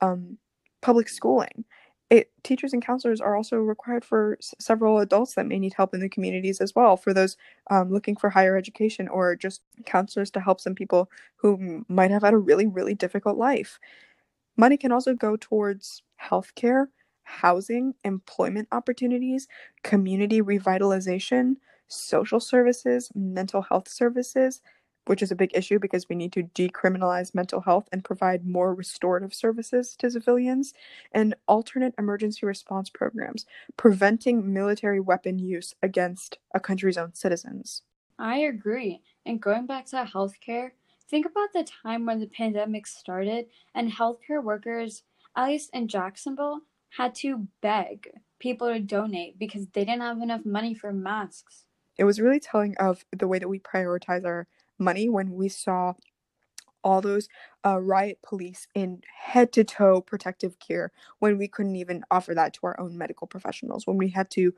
um, 0.00 0.38
public 0.80 1.08
schooling 1.08 1.64
it 2.10 2.30
teachers 2.42 2.72
and 2.72 2.84
counselors 2.84 3.20
are 3.20 3.36
also 3.36 3.56
required 3.56 4.04
for 4.04 4.36
s- 4.40 4.54
several 4.58 4.98
adults 4.98 5.34
that 5.34 5.46
may 5.46 5.58
need 5.58 5.74
help 5.74 5.94
in 5.94 6.00
the 6.00 6.08
communities 6.08 6.60
as 6.60 6.74
well 6.74 6.96
for 6.96 7.14
those 7.14 7.36
um, 7.70 7.90
looking 7.92 8.16
for 8.16 8.30
higher 8.30 8.56
education 8.56 9.08
or 9.08 9.36
just 9.36 9.62
counselors 9.86 10.30
to 10.32 10.40
help 10.40 10.60
some 10.60 10.74
people 10.74 11.10
who 11.36 11.84
might 11.88 12.10
have 12.10 12.22
had 12.22 12.34
a 12.34 12.38
really 12.38 12.66
really 12.66 12.94
difficult 12.94 13.36
life. 13.38 13.78
Money 14.56 14.76
can 14.76 14.92
also 14.92 15.14
go 15.14 15.36
towards 15.36 16.02
healthcare 16.22 16.86
housing 17.24 17.94
employment 18.04 18.68
opportunities 18.72 19.46
community 19.84 20.42
revitalization 20.42 21.54
social 21.88 22.40
services 22.40 23.10
mental 23.14 23.62
health 23.62 23.88
services 23.88 24.60
which 25.06 25.22
is 25.22 25.30
a 25.30 25.36
big 25.36 25.50
issue 25.54 25.78
because 25.78 26.08
we 26.08 26.16
need 26.16 26.32
to 26.32 26.44
decriminalize 26.44 27.34
mental 27.34 27.60
health 27.60 27.88
and 27.92 28.04
provide 28.04 28.46
more 28.46 28.74
restorative 28.74 29.34
services 29.34 29.96
to 29.98 30.10
civilians, 30.10 30.72
and 31.12 31.34
alternate 31.48 31.94
emergency 31.98 32.46
response 32.46 32.90
programs, 32.90 33.46
preventing 33.76 34.52
military 34.52 35.00
weapon 35.00 35.38
use 35.38 35.74
against 35.82 36.38
a 36.54 36.60
country's 36.60 36.98
own 36.98 37.14
citizens. 37.14 37.82
I 38.18 38.38
agree. 38.38 39.00
And 39.24 39.40
going 39.40 39.66
back 39.66 39.86
to 39.86 40.04
healthcare, 40.04 40.72
think 41.08 41.26
about 41.26 41.52
the 41.52 41.64
time 41.64 42.06
when 42.06 42.20
the 42.20 42.26
pandemic 42.26 42.86
started 42.86 43.46
and 43.74 43.90
healthcare 43.90 44.42
workers, 44.42 45.02
at 45.34 45.46
least 45.46 45.70
in 45.72 45.88
Jacksonville, 45.88 46.60
had 46.90 47.14
to 47.16 47.46
beg 47.60 48.10
people 48.38 48.68
to 48.68 48.80
donate 48.80 49.38
because 49.38 49.66
they 49.68 49.84
didn't 49.84 50.02
have 50.02 50.20
enough 50.20 50.44
money 50.44 50.74
for 50.74 50.92
masks. 50.92 51.64
It 51.96 52.04
was 52.04 52.20
really 52.20 52.40
telling 52.40 52.76
of 52.78 53.04
the 53.16 53.28
way 53.28 53.38
that 53.38 53.48
we 53.48 53.58
prioritize 53.58 54.24
our 54.24 54.46
money 54.80 55.08
when 55.08 55.32
we 55.32 55.48
saw 55.48 55.94
all 56.82 57.00
those 57.00 57.28
uh, 57.64 57.78
riot 57.78 58.18
police 58.22 58.66
in 58.74 59.02
head 59.14 59.52
to 59.52 59.64
toe 59.64 60.00
protective 60.00 60.58
gear 60.58 60.92
when 61.18 61.36
we 61.36 61.46
couldn't 61.46 61.76
even 61.76 62.02
offer 62.10 62.34
that 62.34 62.54
to 62.54 62.60
our 62.64 62.80
own 62.80 62.96
medical 62.96 63.26
professionals, 63.26 63.86
when 63.86 63.98
we 63.98 64.08
had 64.08 64.30
to 64.30 64.52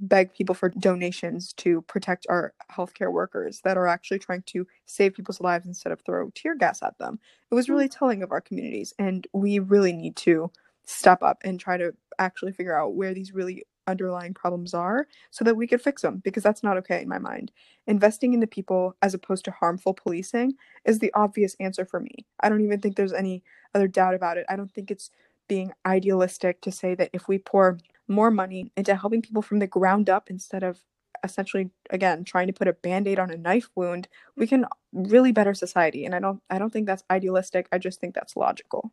beg 0.00 0.32
people 0.32 0.54
for 0.54 0.68
donations 0.68 1.52
to 1.54 1.82
protect 1.82 2.26
our 2.28 2.54
healthcare 2.72 3.12
workers 3.12 3.60
that 3.64 3.76
are 3.76 3.88
actually 3.88 4.18
trying 4.18 4.42
to 4.42 4.66
save 4.86 5.14
people's 5.14 5.40
lives 5.40 5.66
instead 5.66 5.92
of 5.92 6.00
throw 6.00 6.30
tear 6.30 6.54
gas 6.54 6.82
at 6.82 6.96
them. 6.98 7.18
It 7.50 7.54
was 7.54 7.68
really 7.68 7.88
mm. 7.88 7.98
telling 7.98 8.22
of 8.22 8.32
our 8.32 8.40
communities, 8.40 8.94
and 8.98 9.26
we 9.32 9.58
really 9.58 9.92
need 9.92 10.16
to 10.16 10.50
step 10.84 11.22
up 11.22 11.38
and 11.44 11.60
try 11.60 11.76
to 11.76 11.92
actually 12.18 12.52
figure 12.52 12.78
out 12.78 12.94
where 12.94 13.12
these 13.12 13.34
really 13.34 13.64
underlying 13.88 14.34
problems 14.34 14.74
are 14.74 15.08
so 15.30 15.44
that 15.44 15.56
we 15.56 15.66
could 15.66 15.82
fix 15.82 16.02
them 16.02 16.20
because 16.24 16.42
that's 16.42 16.62
not 16.62 16.76
okay 16.76 17.02
in 17.02 17.08
my 17.08 17.18
mind. 17.18 17.50
Investing 17.86 18.34
in 18.34 18.40
the 18.40 18.46
people 18.46 18.96
as 19.02 19.14
opposed 19.14 19.44
to 19.46 19.50
harmful 19.50 19.94
policing 19.94 20.52
is 20.84 20.98
the 20.98 21.12
obvious 21.14 21.56
answer 21.58 21.84
for 21.84 21.98
me. 21.98 22.26
I 22.40 22.48
don't 22.48 22.64
even 22.64 22.80
think 22.80 22.96
there's 22.96 23.12
any 23.12 23.42
other 23.74 23.88
doubt 23.88 24.14
about 24.14 24.36
it. 24.36 24.46
I 24.48 24.56
don't 24.56 24.70
think 24.70 24.90
it's 24.90 25.10
being 25.48 25.72
idealistic 25.86 26.60
to 26.60 26.70
say 26.70 26.94
that 26.94 27.10
if 27.12 27.26
we 27.26 27.38
pour 27.38 27.78
more 28.06 28.30
money 28.30 28.70
into 28.76 28.94
helping 28.94 29.22
people 29.22 29.42
from 29.42 29.58
the 29.58 29.66
ground 29.66 30.08
up 30.08 30.30
instead 30.30 30.62
of 30.62 30.82
essentially 31.24 31.70
again 31.90 32.22
trying 32.22 32.46
to 32.46 32.52
put 32.52 32.68
a 32.68 32.72
band-aid 32.72 33.18
on 33.18 33.30
a 33.30 33.36
knife 33.36 33.68
wound 33.74 34.06
we 34.36 34.46
can 34.46 34.64
really 34.92 35.32
better 35.32 35.52
society 35.52 36.04
and 36.04 36.14
i 36.14 36.20
don't 36.20 36.40
i 36.48 36.58
don't 36.58 36.72
think 36.72 36.86
that's 36.86 37.02
idealistic 37.10 37.66
i 37.72 37.78
just 37.78 38.00
think 38.00 38.14
that's 38.14 38.36
logical 38.36 38.92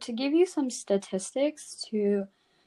to 0.00 0.12
give 0.12 0.34
you 0.34 0.44
some 0.44 0.68
statistics 0.68 1.82
to 1.90 2.26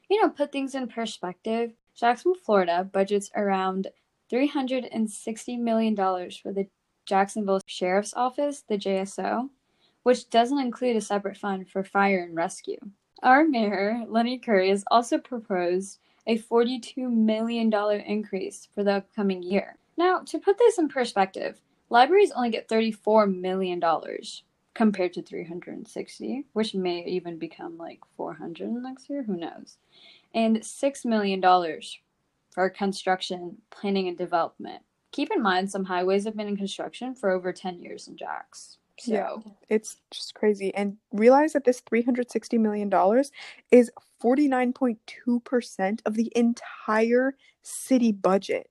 you 0.10 0.22
know, 0.22 0.30
put 0.30 0.52
things 0.52 0.76
in 0.76 0.88
perspective, 0.88 1.74
Jacksonville, 1.96 2.40
Florida 2.44 2.90
budgets 2.92 3.30
around 3.36 3.88
$360 4.32 5.60
million 5.60 5.96
for 5.96 6.52
the 6.52 6.68
Jacksonville 7.06 7.62
Sheriff's 7.66 8.14
Office, 8.14 8.64
the 8.68 8.78
JSO, 8.78 9.50
which 10.04 10.30
doesn't 10.30 10.60
include 10.60 10.96
a 10.96 11.02
separate 11.02 11.38
fund 11.38 11.68
for 11.68 11.84
fire 11.84 12.24
and 12.24 12.36
rescue. 12.36 12.78
Our 13.22 13.44
mayor, 13.44 14.06
Lenny 14.08 14.38
Curry, 14.38 14.70
has 14.70 14.84
also 14.90 15.18
proposed 15.18 16.00
a 16.28 16.38
$42 16.38 17.12
million 17.12 17.74
increase 17.74 18.70
for 18.74 18.84
the 18.84 18.94
upcoming 18.94 19.44
year. 19.44 19.78
Now, 19.98 20.20
to 20.20 20.40
put 20.40 20.58
this 20.58 20.78
in 20.78 20.88
perspective, 20.88 21.60
libraries 21.90 22.32
only 22.32 22.52
get 22.52 22.70
$34 22.70 23.36
million 23.36 23.82
compared 24.80 25.12
to 25.12 25.22
360, 25.22 26.46
which 26.54 26.74
may 26.74 27.04
even 27.04 27.38
become 27.38 27.78
like 27.78 28.00
400 28.16 28.72
next 28.72 29.10
year, 29.10 29.24
who 29.24 29.36
knows. 29.36 29.76
And 30.34 30.56
$6 30.56 31.06
million 31.06 31.42
for 32.50 32.70
construction, 32.70 33.58
planning, 33.72 34.08
and 34.08 34.18
development. 34.18 34.82
Keep 35.12 35.32
in 35.36 35.42
mind, 35.42 35.70
some 35.70 35.84
highways 35.84 36.24
have 36.24 36.38
been 36.38 36.48
in 36.48 36.56
construction 36.56 37.14
for 37.14 37.30
over 37.30 37.52
10 37.52 37.82
years 37.82 38.08
in 38.08 38.16
Jax. 38.16 38.78
So. 38.98 39.12
Yeah, 39.12 39.36
it's 39.68 39.98
just 40.12 40.34
crazy. 40.34 40.74
And 40.74 40.96
realize 41.12 41.52
that 41.52 41.66
this 41.66 41.82
$360 41.82 42.58
million 42.58 42.90
is 43.72 43.92
49.2% 44.24 46.00
of 46.06 46.14
the 46.14 46.32
entire 46.38 47.36
city 47.64 48.14
budget 48.14 48.70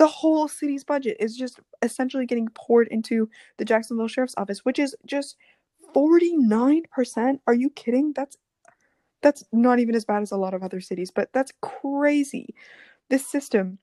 the 0.00 0.08
whole 0.08 0.48
city's 0.48 0.84
budget 0.84 1.18
is 1.20 1.36
just 1.36 1.60
essentially 1.82 2.26
getting 2.26 2.48
poured 2.56 2.88
into 2.88 3.30
the 3.58 3.66
Jacksonville 3.66 4.08
Sheriff's 4.08 4.34
Office, 4.38 4.60
which 4.66 4.80
is 4.80 4.96
just 5.06 5.36
49%. 5.94 7.40
Are 7.46 7.54
you 7.54 7.70
kidding? 7.70 8.14
That's 8.16 8.38
that's 9.22 9.44
not 9.52 9.80
even 9.80 9.94
as 9.96 10.04
bad 10.04 10.22
as 10.22 10.32
a 10.32 10.38
lot 10.38 10.54
of 10.54 10.62
other 10.62 10.80
cities, 10.80 11.10
but 11.10 11.30
that's 11.32 11.52
crazy. 11.62 12.54
This 13.10 13.26
system 13.26 13.78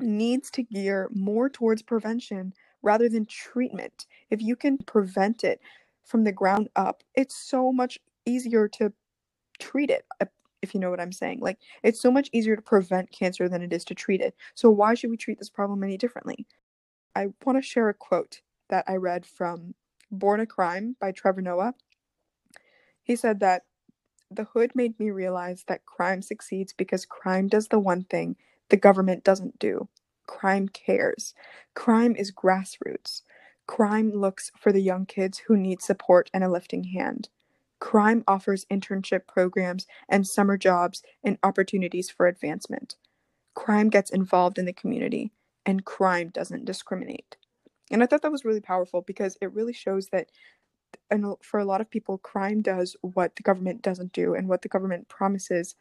needs 0.00 0.50
to 0.52 0.64
gear 0.64 1.08
more 1.14 1.50
towards 1.50 1.82
prevention 1.82 2.54
rather 2.82 3.08
than 3.08 3.26
treatment. 3.26 4.06
If 4.30 4.42
you 4.42 4.56
can 4.56 4.78
prevent 4.78 5.44
it 5.44 5.60
from 6.04 6.24
the 6.24 6.32
ground 6.32 6.70
up, 6.76 7.02
it's 7.14 7.36
so 7.36 7.72
much 7.72 7.98
easier 8.26 8.68
to 8.68 8.92
treat 9.60 9.90
it 9.90 10.04
if 10.62 10.74
you 10.74 10.80
know 10.80 10.90
what 10.90 11.00
I'm 11.00 11.12
saying. 11.12 11.40
Like, 11.40 11.58
it's 11.82 12.00
so 12.00 12.10
much 12.10 12.28
easier 12.32 12.56
to 12.56 12.62
prevent 12.62 13.10
cancer 13.10 13.48
than 13.48 13.62
it 13.62 13.72
is 13.72 13.84
to 13.86 13.94
treat 13.94 14.20
it. 14.20 14.34
So, 14.54 14.70
why 14.70 14.94
should 14.94 15.10
we 15.10 15.16
treat 15.16 15.38
this 15.38 15.50
problem 15.50 15.82
any 15.82 15.96
differently? 15.96 16.46
I 17.14 17.28
want 17.44 17.58
to 17.58 17.62
share 17.62 17.88
a 17.88 17.94
quote 17.94 18.40
that 18.70 18.84
I 18.86 18.96
read 18.96 19.26
from 19.26 19.74
Born 20.10 20.40
a 20.40 20.46
Crime 20.46 20.96
by 21.00 21.12
Trevor 21.12 21.42
Noah. 21.42 21.74
He 23.02 23.16
said 23.16 23.40
that 23.40 23.62
the 24.30 24.44
hood 24.44 24.72
made 24.74 24.98
me 25.00 25.10
realize 25.10 25.64
that 25.68 25.86
crime 25.86 26.20
succeeds 26.20 26.74
because 26.74 27.06
crime 27.06 27.48
does 27.48 27.68
the 27.68 27.78
one 27.78 28.04
thing 28.04 28.36
the 28.68 28.76
government 28.76 29.24
doesn't 29.24 29.58
do 29.58 29.88
crime 30.28 30.68
cares. 30.68 31.34
Crime 31.74 32.14
is 32.14 32.30
grassroots. 32.30 33.22
Crime 33.66 34.12
looks 34.12 34.52
for 34.56 34.70
the 34.70 34.80
young 34.80 35.06
kids 35.06 35.38
who 35.38 35.56
need 35.56 35.82
support 35.82 36.30
and 36.32 36.44
a 36.44 36.48
lifting 36.50 36.84
hand. 36.84 37.30
Crime 37.80 38.24
offers 38.26 38.66
internship 38.70 39.26
programs 39.26 39.86
and 40.08 40.26
summer 40.26 40.56
jobs 40.56 41.02
and 41.22 41.38
opportunities 41.42 42.10
for 42.10 42.26
advancement. 42.26 42.96
Crime 43.54 43.88
gets 43.88 44.10
involved 44.10 44.58
in 44.58 44.64
the 44.64 44.72
community, 44.72 45.32
and 45.64 45.84
crime 45.84 46.28
doesn't 46.28 46.64
discriminate. 46.64 47.36
And 47.90 48.02
I 48.02 48.06
thought 48.06 48.22
that 48.22 48.32
was 48.32 48.44
really 48.44 48.60
powerful 48.60 49.02
because 49.02 49.36
it 49.40 49.52
really 49.52 49.72
shows 49.72 50.08
that 50.08 50.28
and 51.10 51.34
for 51.42 51.60
a 51.60 51.64
lot 51.64 51.80
of 51.80 51.90
people 51.90 52.18
crime 52.18 52.62
does 52.62 52.96
what 53.02 53.36
the 53.36 53.42
government 53.42 53.82
doesn't 53.82 54.12
do 54.12 54.34
and 54.34 54.48
what 54.48 54.62
the 54.62 54.68
government 54.68 55.08
promises 55.08 55.74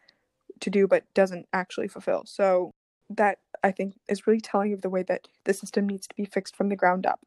to 0.59 0.69
do 0.69 0.87
but 0.87 1.03
doesn't 1.13 1.45
actually 1.53 1.87
fulfill. 1.87 2.23
So 2.25 2.71
that 3.09 3.39
I 3.63 3.71
think 3.71 3.95
is 4.09 4.27
really 4.27 4.41
telling 4.41 4.73
of 4.73 4.81
the 4.81 4.89
way 4.89 5.03
that 5.03 5.27
the 5.45 5.53
system 5.53 5.87
needs 5.87 6.07
to 6.07 6.15
be 6.15 6.25
fixed 6.25 6.55
from 6.55 6.69
the 6.69 6.75
ground 6.75 7.05
up. 7.05 7.19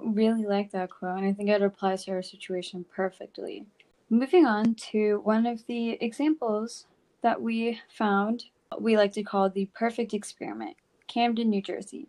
Really 0.00 0.44
like 0.44 0.72
that 0.72 0.90
quote, 0.90 1.18
and 1.18 1.26
I 1.26 1.32
think 1.32 1.48
it 1.48 1.62
applies 1.62 2.04
to 2.04 2.12
our 2.12 2.22
situation 2.22 2.84
perfectly. 2.94 3.66
Moving 4.14 4.44
on 4.44 4.74
to 4.90 5.22
one 5.24 5.46
of 5.46 5.64
the 5.66 5.92
examples 5.92 6.84
that 7.22 7.40
we 7.40 7.80
found, 7.88 8.44
we 8.78 8.94
like 8.94 9.12
to 9.14 9.22
call 9.22 9.48
the 9.48 9.70
perfect 9.74 10.12
experiment 10.12 10.76
Camden, 11.08 11.48
New 11.48 11.62
Jersey. 11.62 12.08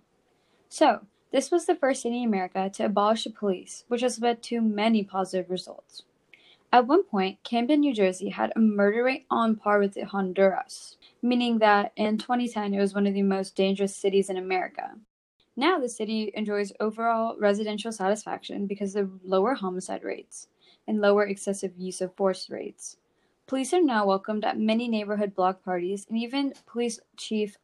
So, 0.67 1.05
this 1.31 1.49
was 1.49 1.65
the 1.65 1.75
first 1.75 2.01
city 2.01 2.21
in 2.21 2.27
America 2.27 2.69
to 2.73 2.83
abolish 2.83 3.23
the 3.23 3.29
police, 3.29 3.85
which 3.87 4.01
has 4.01 4.19
led 4.19 4.43
to 4.43 4.59
many 4.59 5.05
positive 5.05 5.49
results. 5.49 6.03
At 6.73 6.87
one 6.87 7.03
point, 7.03 7.41
Camden, 7.45 7.79
New 7.79 7.93
Jersey 7.93 8.31
had 8.31 8.51
a 8.53 8.59
murder 8.59 9.05
rate 9.05 9.25
on 9.31 9.55
par 9.55 9.79
with 9.79 9.95
Honduras, 9.95 10.97
meaning 11.21 11.59
that 11.59 11.93
in 11.95 12.17
2010 12.17 12.73
it 12.73 12.81
was 12.81 12.93
one 12.93 13.07
of 13.07 13.13
the 13.13 13.23
most 13.23 13.55
dangerous 13.55 13.95
cities 13.95 14.29
in 14.29 14.35
America. 14.35 14.95
Now 15.55 15.79
the 15.79 15.87
city 15.87 16.33
enjoys 16.33 16.73
overall 16.81 17.37
residential 17.39 17.93
satisfaction 17.93 18.67
because 18.67 18.97
of 18.97 19.23
lower 19.23 19.53
homicide 19.53 20.03
rates, 20.03 20.49
and 20.87 21.01
lower 21.01 21.25
excessive 21.25 21.73
use 21.77 22.01
of 22.01 22.15
force 22.15 22.49
rates. 22.49 22.97
Police 23.47 23.73
are 23.73 23.81
now 23.81 24.05
welcomed 24.05 24.45
at 24.45 24.57
many 24.57 24.87
neighborhood 24.87 25.35
block 25.35 25.63
parties, 25.63 26.05
and 26.09 26.17
even 26.17 26.53
Police 26.65 26.99
Chief 27.17 27.57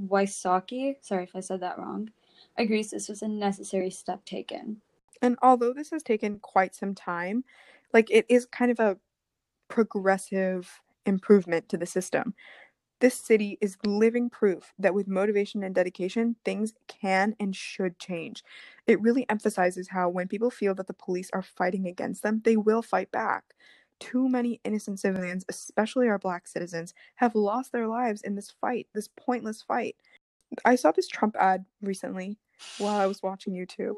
Wysocki, 0.00 0.96
sorry 1.00 1.24
if 1.24 1.34
I 1.34 1.40
said 1.40 1.60
that 1.60 1.78
wrong, 1.78 2.10
agrees 2.58 2.90
this 2.90 3.08
was 3.08 3.22
a 3.22 3.28
necessary 3.28 3.90
step 3.90 4.24
taken. 4.24 4.80
And 5.20 5.36
although 5.42 5.72
this 5.72 5.90
has 5.90 6.02
taken 6.02 6.38
quite 6.40 6.74
some 6.74 6.94
time, 6.94 7.44
like 7.92 8.10
it 8.10 8.26
is 8.28 8.46
kind 8.46 8.70
of 8.70 8.80
a 8.80 8.98
progressive 9.68 10.82
improvement 11.06 11.68
to 11.68 11.76
the 11.76 11.86
system. 11.86 12.34
This 13.02 13.16
city 13.16 13.58
is 13.60 13.76
living 13.84 14.30
proof 14.30 14.72
that 14.78 14.94
with 14.94 15.08
motivation 15.08 15.64
and 15.64 15.74
dedication, 15.74 16.36
things 16.44 16.72
can 16.86 17.34
and 17.40 17.54
should 17.54 17.98
change. 17.98 18.44
It 18.86 19.00
really 19.00 19.28
emphasizes 19.28 19.88
how 19.88 20.08
when 20.08 20.28
people 20.28 20.52
feel 20.52 20.72
that 20.76 20.86
the 20.86 20.92
police 20.94 21.28
are 21.32 21.42
fighting 21.42 21.88
against 21.88 22.22
them, 22.22 22.42
they 22.44 22.56
will 22.56 22.80
fight 22.80 23.10
back. 23.10 23.42
Too 23.98 24.28
many 24.28 24.60
innocent 24.62 25.00
civilians, 25.00 25.44
especially 25.48 26.08
our 26.08 26.20
black 26.20 26.46
citizens, 26.46 26.94
have 27.16 27.34
lost 27.34 27.72
their 27.72 27.88
lives 27.88 28.22
in 28.22 28.36
this 28.36 28.54
fight, 28.60 28.86
this 28.94 29.08
pointless 29.08 29.62
fight. 29.62 29.96
I 30.64 30.76
saw 30.76 30.92
this 30.92 31.08
Trump 31.08 31.34
ad 31.40 31.64
recently 31.80 32.38
while 32.78 33.00
I 33.00 33.06
was 33.06 33.20
watching 33.20 33.52
YouTube, 33.52 33.96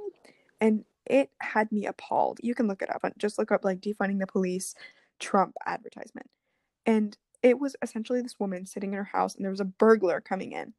and 0.63 0.83
it 1.05 1.29
had 1.43 1.71
me 1.71 1.85
appalled. 1.85 2.41
You 2.43 2.55
can 2.55 2.69
look 2.69 2.81
it 2.81 2.89
up. 2.89 3.03
Just 3.19 3.39
look 3.39 3.53
up 3.53 3.67
like 3.67 3.83
defunding 3.83 4.19
the 4.19 4.27
police 4.27 4.75
Trump 5.19 5.57
advertisement. 5.67 6.31
And 6.87 7.19
it 7.45 7.61
was 7.61 7.77
essentially 7.83 8.23
this 8.23 8.41
woman 8.41 8.65
sitting 8.65 8.93
in 8.93 8.97
her 8.97 9.05
house 9.05 9.37
and 9.37 9.45
there 9.45 9.51
was 9.51 9.61
a 9.61 9.67
burglar 9.67 10.21
coming 10.21 10.53
in. 10.53 10.73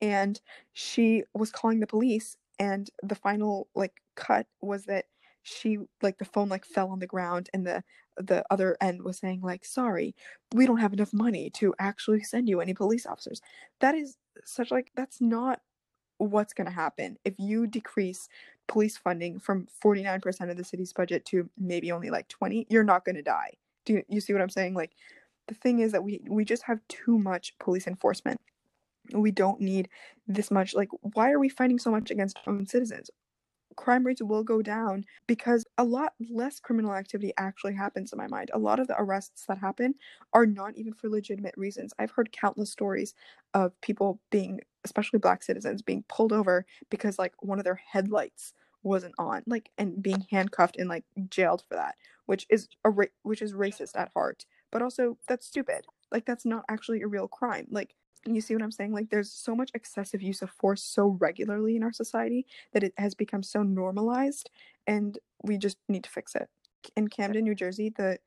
And 0.00 0.40
she 0.72 1.22
was 1.34 1.52
calling 1.52 1.80
the 1.80 1.86
police 1.86 2.36
and 2.58 2.88
the 3.02 3.14
final 3.14 3.68
like 3.74 3.92
cut 4.14 4.46
was 4.62 4.86
that 4.86 5.04
she 5.42 5.78
like 6.02 6.18
the 6.18 6.24
phone 6.24 6.48
like 6.48 6.64
fell 6.64 6.90
on 6.90 6.98
the 6.98 7.06
ground 7.06 7.50
and 7.52 7.66
the 7.66 7.84
the 8.16 8.42
other 8.50 8.76
end 8.80 9.02
was 9.02 9.18
saying 9.18 9.42
like 9.42 9.64
sorry 9.64 10.14
we 10.54 10.64
don't 10.66 10.78
have 10.78 10.94
enough 10.94 11.12
money 11.12 11.50
to 11.50 11.74
actually 11.78 12.22
send 12.22 12.48
you 12.48 12.60
any 12.60 12.72
police 12.72 13.06
officers. 13.06 13.42
That 13.80 13.94
is 13.94 14.16
such 14.44 14.70
like 14.70 14.90
that's 14.96 15.20
not 15.20 15.60
what's 16.16 16.54
going 16.54 16.66
to 16.66 16.72
happen. 16.72 17.18
If 17.26 17.34
you 17.38 17.66
decrease 17.66 18.28
police 18.66 18.96
funding 18.96 19.38
from 19.38 19.68
49% 19.84 20.50
of 20.50 20.56
the 20.56 20.64
city's 20.64 20.94
budget 20.94 21.26
to 21.26 21.48
maybe 21.58 21.92
only 21.92 22.08
like 22.08 22.28
20 22.28 22.66
you're 22.70 22.82
not 22.82 23.04
going 23.04 23.16
to 23.16 23.22
die. 23.22 23.52
Do 23.84 23.92
you, 23.94 24.02
you 24.08 24.20
see 24.20 24.32
what 24.32 24.42
i'm 24.42 24.48
saying? 24.48 24.74
Like 24.74 24.92
the 25.48 25.54
thing 25.54 25.80
is 25.80 25.92
that 25.92 26.04
we 26.04 26.20
we 26.28 26.44
just 26.44 26.64
have 26.64 26.80
too 26.88 27.18
much 27.18 27.54
police 27.58 27.86
enforcement 27.86 28.40
we 29.12 29.30
don't 29.30 29.60
need 29.60 29.88
this 30.26 30.50
much 30.50 30.74
like 30.74 30.88
why 31.14 31.30
are 31.30 31.38
we 31.38 31.48
fighting 31.48 31.78
so 31.78 31.90
much 31.90 32.10
against 32.10 32.38
our 32.46 32.54
own 32.54 32.66
citizens 32.66 33.10
crime 33.76 34.04
rates 34.04 34.22
will 34.22 34.42
go 34.42 34.62
down 34.62 35.04
because 35.26 35.64
a 35.78 35.84
lot 35.84 36.14
less 36.30 36.60
criminal 36.60 36.94
activity 36.94 37.32
actually 37.38 37.74
happens 37.74 38.12
in 38.12 38.18
my 38.18 38.26
mind. 38.28 38.50
A 38.52 38.58
lot 38.58 38.80
of 38.80 38.88
the 38.88 39.00
arrests 39.00 39.44
that 39.46 39.58
happen 39.58 39.94
are 40.32 40.46
not 40.46 40.76
even 40.76 40.94
for 40.94 41.08
legitimate 41.08 41.54
reasons. 41.56 41.92
I've 41.98 42.10
heard 42.10 42.32
countless 42.32 42.70
stories 42.70 43.14
of 43.54 43.78
people 43.82 44.20
being, 44.30 44.60
especially 44.84 45.18
black 45.18 45.42
citizens, 45.42 45.82
being 45.82 46.04
pulled 46.08 46.32
over 46.32 46.64
because 46.90 47.18
like 47.18 47.34
one 47.40 47.58
of 47.58 47.64
their 47.64 47.80
headlights 47.92 48.54
wasn't 48.82 49.14
on, 49.18 49.42
like 49.46 49.70
and 49.78 50.02
being 50.02 50.26
handcuffed 50.30 50.76
and 50.76 50.88
like 50.88 51.04
jailed 51.28 51.62
for 51.68 51.74
that, 51.76 51.96
which 52.26 52.46
is 52.50 52.68
a 52.84 52.90
ra- 52.90 53.06
which 53.22 53.42
is 53.42 53.52
racist 53.52 53.96
at 53.96 54.10
heart. 54.14 54.46
But 54.70 54.82
also 54.82 55.18
that's 55.28 55.46
stupid. 55.46 55.86
Like 56.12 56.24
that's 56.24 56.44
not 56.44 56.64
actually 56.68 57.02
a 57.02 57.06
real 57.08 57.28
crime. 57.28 57.66
Like 57.70 57.94
you 58.34 58.40
see 58.40 58.54
what 58.54 58.62
I'm 58.62 58.72
saying? 58.72 58.92
Like, 58.92 59.10
there's 59.10 59.30
so 59.30 59.54
much 59.54 59.70
excessive 59.74 60.22
use 60.22 60.42
of 60.42 60.50
force 60.50 60.82
so 60.82 61.16
regularly 61.20 61.76
in 61.76 61.82
our 61.82 61.92
society 61.92 62.46
that 62.72 62.82
it 62.82 62.92
has 62.98 63.14
become 63.14 63.42
so 63.42 63.62
normalized, 63.62 64.50
and 64.86 65.18
we 65.42 65.58
just 65.58 65.78
need 65.88 66.04
to 66.04 66.10
fix 66.10 66.34
it. 66.34 66.48
In 66.96 67.08
Camden, 67.08 67.44
New 67.44 67.54
Jersey, 67.54 67.90
the, 67.90 68.18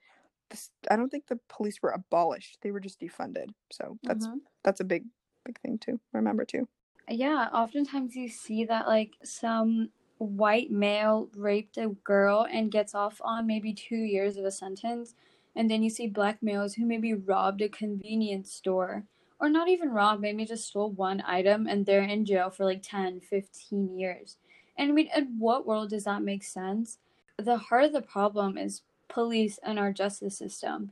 the 0.50 0.62
I 0.89 0.96
don't 0.96 1.10
think 1.10 1.27
the 1.27 1.39
police 1.50 1.81
were 1.81 1.91
abolished; 1.91 2.60
they 2.62 2.72
were 2.72 2.79
just 2.79 3.00
defunded. 3.00 3.50
So 3.72 3.98
that's 4.03 4.27
mm-hmm. 4.27 4.38
that's 4.63 4.79
a 4.79 4.86
big 4.86 5.05
big 5.46 5.60
thing 5.62 5.77
to 5.79 6.00
remember 6.13 6.46
too. 6.46 6.67
Yeah, 7.10 7.48
oftentimes 7.53 8.15
you 8.15 8.29
see 8.29 8.65
that 8.65 8.88
like 8.88 9.13
some 9.24 9.89
white 10.17 10.69
male 10.69 11.29
raped 11.36 11.77
a 11.77 11.88
girl 12.03 12.46
and 12.51 12.72
gets 12.72 12.93
off 12.93 13.22
on 13.24 13.48
maybe 13.48 13.74
two 13.74 13.96
years 13.96 14.38
of 14.38 14.46
a 14.46 14.51
sentence, 14.51 15.15
and 15.60 15.70
then 15.70 15.84
you 15.84 15.89
see 15.89 16.08
black 16.08 16.42
males 16.42 16.74
who 16.74 16.86
maybe 16.86 17.13
robbed 17.13 17.62
a 17.62 17.68
convenience 17.68 18.54
store 18.54 19.04
or 19.42 19.50
not 19.50 19.68
even 19.68 19.89
robbed, 19.89 20.22
maybe 20.22 20.46
just 20.46 20.66
stole 20.66 20.92
one 20.92 21.22
item 21.28 21.68
and 21.68 21.86
they're 21.86 22.01
in 22.01 22.24
jail 22.24 22.50
for 22.50 22.63
like 22.63 22.82
10, 22.82 23.20
15 23.20 24.00
years. 24.00 24.38
And 24.78 24.89
I 24.89 24.94
mean, 24.94 25.10
in 25.13 25.36
what 25.38 25.68
world 25.68 25.89
does 25.89 26.06
that 26.06 26.22
make 26.22 26.46
sense? 26.46 27.00
The 27.36 27.58
heart 27.58 27.84
of 27.84 27.92
the 27.92 28.01
problem 28.01 28.58
is 28.58 28.84
police 29.10 29.60
and 29.62 29.78
our 29.78 29.92
justice 29.92 30.38
system. 30.38 30.92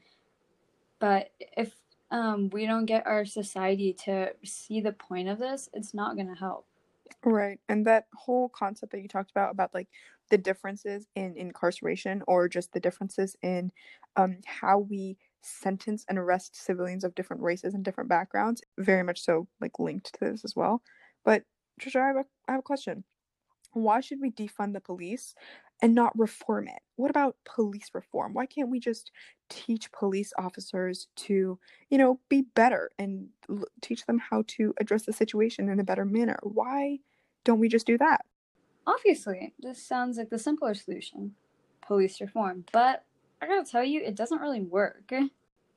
But 1.00 1.32
if 1.40 1.72
um, 2.12 2.50
we 2.50 2.66
don't 2.66 2.88
get 2.88 3.08
our 3.08 3.24
society 3.24 3.94
to 4.04 4.34
see 4.44 4.82
the 4.82 4.92
point 4.92 5.30
of 5.30 5.40
this, 5.40 5.70
it's 5.72 5.94
not 5.94 6.16
going 6.16 6.28
to 6.28 6.38
help. 6.38 6.66
Right. 7.24 7.62
And 7.70 7.88
that 7.88 8.08
whole 8.14 8.50
concept 8.50 8.92
that 8.92 9.02
you 9.02 9.08
talked 9.08 9.32
about, 9.32 9.52
about 9.52 9.74
like 9.74 9.88
the 10.30 10.38
differences 10.38 11.08
in 11.16 11.36
incarceration 11.38 12.22
or 12.28 12.48
just 12.50 12.74
the 12.74 12.80
differences 12.80 13.36
in 13.42 13.72
um, 14.16 14.38
how 14.46 14.80
we 14.80 15.18
sentence 15.42 16.06
and 16.10 16.18
arrest 16.18 16.56
civilians 16.56 17.04
of 17.04 17.16
different 17.16 17.42
races 17.42 17.74
and 17.74 17.84
different 17.86 18.10
backgrounds, 18.10 18.62
very 18.78 19.04
much 19.04 19.22
so 19.22 19.48
like 19.62 19.80
linked 19.80 20.14
to 20.14 20.20
this 20.20 20.44
as 20.44 20.56
well. 20.56 20.82
But 21.24 21.44
Trisha, 21.82 22.02
I 22.02 22.08
have 22.18 22.26
have 22.48 22.60
a 22.60 22.64
question. 22.64 23.04
Why 23.74 24.00
should 24.00 24.20
we 24.22 24.32
defund 24.32 24.74
the 24.74 24.82
police 24.82 25.36
and 25.82 25.94
not 25.94 26.18
reform 26.18 26.68
it? 26.68 26.82
What 26.96 27.12
about 27.12 27.36
police 27.46 27.90
reform? 27.94 28.34
Why 28.34 28.46
can't 28.46 28.70
we 28.70 28.80
just 28.80 29.12
teach 29.50 29.92
police 29.92 30.34
officers 30.38 31.08
to, 31.18 31.60
you 31.90 31.98
know, 31.98 32.20
be 32.30 32.44
better 32.56 32.92
and 32.98 33.28
l- 33.50 33.66
teach 33.82 34.06
them 34.06 34.18
how 34.20 34.44
to 34.48 34.74
address 34.80 35.06
the 35.06 35.14
situation 35.14 35.70
in 35.70 35.80
a 35.80 35.84
better 35.84 36.06
manner? 36.06 36.40
Why 36.44 37.00
don't 37.46 37.60
we 37.60 37.70
just 37.70 37.86
do 37.86 37.98
that? 38.00 38.26
Obviously, 38.88 39.54
this 39.60 39.84
sounds 39.84 40.18
like 40.18 40.30
the 40.30 40.40
simpler 40.40 40.74
solution 40.74 41.36
police 41.86 42.20
reform. 42.22 42.64
But 42.72 43.04
I 43.42 43.48
gotta 43.48 43.70
tell 43.70 43.84
you, 43.84 44.02
it 44.02 44.16
doesn't 44.16 44.42
really 44.42 44.62
work. 44.62 45.12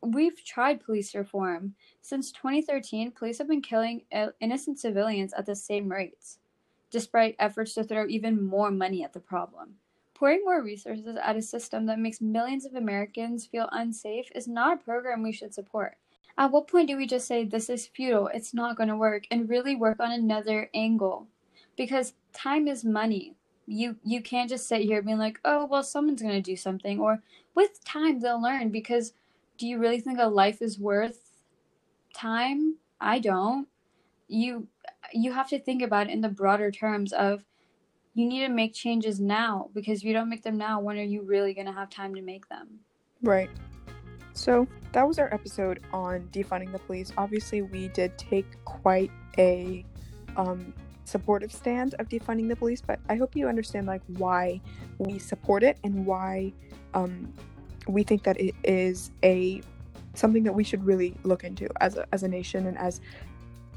We've 0.01 0.43
tried 0.45 0.81
police 0.81 1.15
reform. 1.15 1.75
Since 2.01 2.33
2013, 2.33 3.11
police 3.11 3.39
have 3.39 3.49
been 3.49 3.63
killing 3.63 4.03
innocent 4.41 4.79
civilians 4.79 5.35
at 5.35 5.45
the 5.45 5.57
same 5.57 5.91
rates, 5.91 6.39
despite 6.91 7.37
efforts 7.39 7.75
to 7.75 7.85
throw 7.85 8.07
even 8.07 8.43
more 8.43 8.71
money 8.71 9.05
at 9.05 9.13
the 9.13 9.21
problem. 9.21 9.75
Pouring 10.15 10.43
more 10.45 10.63
resources 10.63 11.17
at 11.21 11.37
a 11.37 11.43
system 11.43 11.87
that 11.87 11.99
makes 11.99 12.21
millions 12.21 12.65
of 12.65 12.75
Americans 12.75 13.47
feel 13.47 13.69
unsafe 13.73 14.31
is 14.35 14.47
not 14.47 14.75
a 14.75 14.85
program 14.85 15.23
we 15.23 15.33
should 15.33 15.53
support. 15.53 15.97
At 16.39 16.53
what 16.53 16.69
point 16.69 16.89
do 16.89 16.97
we 16.97 17.07
just 17.07 17.27
say 17.27 17.45
this 17.45 17.69
is 17.69 17.87
futile, 17.87 18.29
it's 18.29 18.55
not 18.55 18.77
going 18.77 18.89
to 18.89 18.97
work, 18.97 19.25
and 19.31 19.49
really 19.49 19.75
work 19.75 19.99
on 19.99 20.13
another 20.13 20.71
angle? 20.73 21.27
Because 21.81 22.13
time 22.35 22.69
is 22.69 22.85
money. 22.85 23.37
You 23.67 23.97
you 24.05 24.21
can't 24.21 24.51
just 24.51 24.69
sit 24.69 24.83
here 24.83 25.01
being 25.01 25.17
like, 25.17 25.41
oh 25.47 25.65
well, 25.65 25.83
someone's 25.83 26.21
going 26.21 26.35
to 26.35 26.43
do 26.43 26.55
something, 26.55 27.01
or 27.01 27.23
with 27.55 27.83
time 27.87 28.21
they'll 28.21 28.43
learn 28.43 28.69
because 28.69 29.15
do 29.57 29.67
you 29.67 29.79
really 29.79 29.99
think 29.99 30.19
a 30.21 30.27
life 30.27 30.61
is 30.61 30.79
worth 30.79 31.33
time? 32.15 32.77
I 33.01 33.19
don't. 33.19 33.67
You 34.29 34.69
you 35.15 35.33
have 35.33 35.49
to 35.49 35.59
think 35.59 35.81
about 35.81 36.09
it 36.09 36.13
in 36.13 36.21
the 36.21 36.29
broader 36.29 36.71
terms 36.71 37.15
of 37.15 37.47
you 38.13 38.27
need 38.27 38.41
to 38.41 38.53
make 38.53 38.75
changes 38.75 39.19
now 39.19 39.71
because 39.75 40.01
if 40.01 40.05
you 40.05 40.13
don't 40.13 40.29
make 40.29 40.43
them 40.43 40.59
now, 40.59 40.81
when 40.81 40.99
are 40.99 41.03
you 41.03 41.23
really 41.23 41.55
going 41.55 41.67
to 41.67 41.73
have 41.73 41.89
time 41.89 42.15
to 42.15 42.21
make 42.21 42.47
them? 42.51 42.81
Right. 43.23 43.49
So 44.35 44.67
that 44.93 45.09
was 45.09 45.19
our 45.19 45.33
episode 45.33 45.81
on 45.95 46.29
defunding 46.31 46.73
the 46.73 46.79
police. 46.81 47.11
Obviously, 47.17 47.63
we 47.63 47.89
did 47.89 48.19
take 48.19 48.47
quite 48.67 49.11
a 49.39 49.87
um, 50.37 50.75
supportive 51.11 51.53
stand 51.53 51.95
of 51.99 52.09
defunding 52.09 52.49
the 52.49 52.57
police, 52.57 52.81
but 52.81 53.01
I 53.09 53.17
hope 53.17 53.37
you 53.37 53.49
understand 53.49 53.87
like 53.87 54.03
why 54.17 54.61
we 54.99 55.19
support 55.19 55.63
it 55.63 55.77
and 55.85 56.07
why 56.07 56.53
um, 56.95 57.33
we 57.89 58.03
think 58.03 58.23
that 58.23 58.41
it 58.41 58.55
is 58.65 59.11
a 59.23 59.61
something 60.15 60.43
that 60.45 60.53
we 60.53 60.65
should 60.65 60.85
really 60.85 61.15
look 61.23 61.45
into 61.45 61.69
as 61.81 61.97
a, 61.97 62.07
as 62.13 62.23
a 62.23 62.29
nation 62.29 62.67
and 62.67 62.77
as 62.79 63.01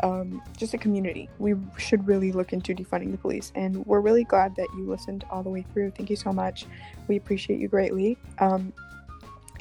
um, 0.01 0.41
just 0.57 0.73
a 0.73 0.77
community. 0.77 1.29
We 1.39 1.55
should 1.77 2.07
really 2.07 2.31
look 2.31 2.53
into 2.53 2.73
defunding 2.73 3.11
the 3.11 3.17
police, 3.17 3.51
and 3.55 3.85
we're 3.85 4.01
really 4.01 4.23
glad 4.23 4.55
that 4.55 4.67
you 4.75 4.85
listened 4.85 5.25
all 5.29 5.43
the 5.43 5.49
way 5.49 5.65
through. 5.73 5.91
Thank 5.91 6.09
you 6.09 6.15
so 6.15 6.31
much. 6.31 6.65
We 7.07 7.17
appreciate 7.17 7.59
you 7.59 7.67
greatly. 7.67 8.17
Um, 8.39 8.73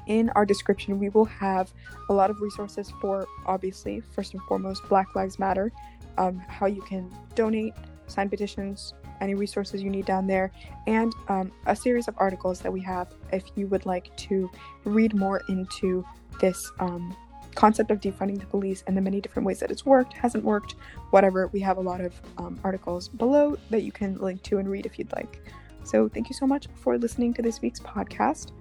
in 0.06 0.30
our 0.30 0.44
description, 0.44 0.98
we 0.98 1.10
will 1.10 1.26
have 1.26 1.72
a 2.08 2.12
lot 2.12 2.30
of 2.30 2.40
resources 2.40 2.92
for, 3.00 3.26
obviously, 3.46 4.00
first 4.00 4.34
and 4.34 4.42
foremost, 4.48 4.82
Black 4.88 5.14
Lives 5.14 5.38
Matter, 5.38 5.70
um, 6.18 6.38
how 6.48 6.66
you 6.66 6.82
can 6.82 7.10
donate, 7.34 7.74
sign 8.06 8.28
petitions, 8.28 8.94
any 9.20 9.34
resources 9.34 9.82
you 9.82 9.90
need 9.90 10.04
down 10.04 10.26
there, 10.26 10.50
and 10.86 11.12
um, 11.28 11.52
a 11.66 11.76
series 11.76 12.08
of 12.08 12.14
articles 12.18 12.60
that 12.60 12.72
we 12.72 12.80
have 12.80 13.14
if 13.32 13.44
you 13.54 13.66
would 13.68 13.86
like 13.86 14.14
to 14.16 14.50
read 14.84 15.14
more 15.14 15.42
into 15.48 16.04
this 16.40 16.72
um, 16.80 17.16
concept 17.54 17.90
of 17.90 18.00
defunding 18.00 18.38
the 18.38 18.46
police 18.46 18.82
and 18.86 18.96
the 18.96 19.00
many 19.00 19.20
different 19.20 19.46
ways 19.46 19.60
that 19.60 19.70
it's 19.70 19.86
worked, 19.86 20.14
hasn't 20.14 20.44
worked, 20.44 20.74
whatever. 21.10 21.48
We 21.48 21.60
have 21.60 21.78
a 21.78 21.80
lot 21.80 22.00
of 22.00 22.20
um, 22.38 22.58
articles 22.64 23.08
below 23.08 23.56
that 23.70 23.82
you 23.82 23.92
can 23.92 24.16
link 24.18 24.42
to 24.44 24.58
and 24.58 24.68
read 24.68 24.86
if 24.86 24.98
you'd 24.98 25.12
like. 25.12 25.40
So, 25.84 26.08
thank 26.08 26.28
you 26.28 26.34
so 26.34 26.46
much 26.46 26.68
for 26.76 26.96
listening 26.96 27.34
to 27.34 27.42
this 27.42 27.60
week's 27.60 27.80
podcast. 27.80 28.52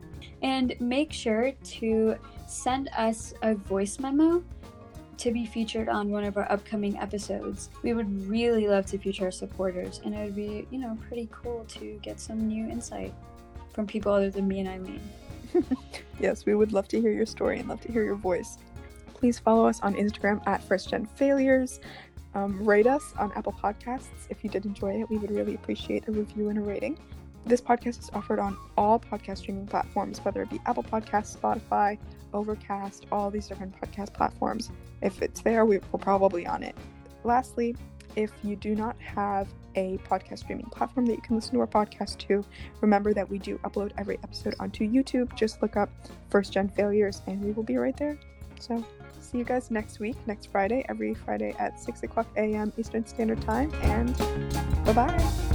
And 0.41 0.75
make 0.79 1.11
sure 1.11 1.51
to 1.51 2.15
send 2.47 2.89
us 2.97 3.33
a 3.41 3.55
voice 3.55 3.99
memo 3.99 4.43
to 5.21 5.31
be 5.31 5.45
featured 5.45 5.87
on 5.87 6.09
one 6.09 6.23
of 6.23 6.35
our 6.35 6.51
upcoming 6.51 6.97
episodes. 6.97 7.69
We 7.83 7.93
would 7.93 8.27
really 8.27 8.67
love 8.67 8.87
to 8.87 8.97
feature 8.97 9.25
our 9.25 9.31
supporters, 9.31 10.01
and 10.03 10.15
it 10.15 10.25
would 10.25 10.35
be, 10.35 10.67
you 10.71 10.79
know, 10.79 10.97
pretty 11.07 11.29
cool 11.31 11.63
to 11.69 11.99
get 12.01 12.19
some 12.19 12.47
new 12.47 12.67
insight 12.67 13.13
from 13.71 13.85
people 13.85 14.11
other 14.11 14.31
than 14.31 14.47
me 14.47 14.61
and 14.61 14.69
Eileen. 14.69 15.01
yes, 16.19 16.47
we 16.47 16.55
would 16.55 16.73
love 16.73 16.87
to 16.87 16.99
hear 16.99 17.11
your 17.11 17.27
story 17.27 17.59
and 17.59 17.69
love 17.69 17.81
to 17.81 17.91
hear 17.91 18.03
your 18.03 18.15
voice. 18.15 18.57
Please 19.13 19.37
follow 19.37 19.67
us 19.67 19.79
on 19.81 19.93
Instagram 19.93 20.41
at 20.47 20.63
First 20.63 20.89
Gen 20.89 21.05
Failures. 21.05 21.79
Um, 22.33 22.65
rate 22.65 22.87
us 22.87 23.13
on 23.19 23.31
Apple 23.35 23.53
Podcasts 23.53 24.25
if 24.29 24.43
you 24.43 24.49
did 24.49 24.65
enjoy 24.65 25.01
it. 25.01 25.09
We 25.11 25.19
would 25.19 25.29
really 25.29 25.53
appreciate 25.53 26.07
a 26.07 26.11
review 26.11 26.49
and 26.49 26.57
a 26.57 26.61
rating. 26.61 26.97
This 27.45 27.59
podcast 27.59 27.99
is 27.99 28.09
offered 28.13 28.39
on 28.39 28.57
all 28.77 28.99
podcast 28.99 29.39
streaming 29.39 29.67
platforms, 29.67 30.19
whether 30.19 30.41
it 30.43 30.49
be 30.49 30.59
Apple 30.65 30.83
Podcasts, 30.83 31.35
Spotify, 31.37 31.97
Overcast, 32.33 33.07
all 33.11 33.31
these 33.31 33.47
different 33.47 33.73
podcast 33.81 34.13
platforms. 34.13 34.71
If 35.01 35.21
it's 35.21 35.41
there, 35.41 35.65
we're 35.65 35.79
probably 35.79 36.45
on 36.45 36.63
it. 36.63 36.75
Lastly, 37.23 37.75
if 38.15 38.31
you 38.43 38.55
do 38.55 38.75
not 38.75 38.95
have 38.99 39.47
a 39.75 39.97
podcast 40.09 40.39
streaming 40.39 40.65
platform 40.65 41.05
that 41.05 41.15
you 41.15 41.21
can 41.21 41.35
listen 41.35 41.53
to 41.53 41.59
our 41.61 41.67
podcast 41.67 42.17
to, 42.19 42.43
remember 42.81 43.13
that 43.13 43.29
we 43.29 43.39
do 43.39 43.57
upload 43.59 43.91
every 43.97 44.17
episode 44.23 44.55
onto 44.59 44.89
YouTube. 44.89 45.33
Just 45.35 45.61
look 45.61 45.77
up 45.77 45.89
First 46.29 46.53
Gen 46.53 46.69
Failures 46.69 47.21
and 47.27 47.43
we 47.43 47.51
will 47.51 47.63
be 47.63 47.77
right 47.77 47.95
there. 47.97 48.19
So, 48.59 48.85
see 49.19 49.39
you 49.39 49.43
guys 49.43 49.71
next 49.71 49.99
week, 49.99 50.15
next 50.27 50.51
Friday, 50.51 50.85
every 50.89 51.13
Friday 51.13 51.55
at 51.57 51.79
6 51.79 52.03
o'clock 52.03 52.27
a.m. 52.37 52.71
Eastern 52.77 53.05
Standard 53.05 53.41
Time. 53.41 53.73
And 53.81 54.15
bye 54.85 54.93
bye. 54.93 55.50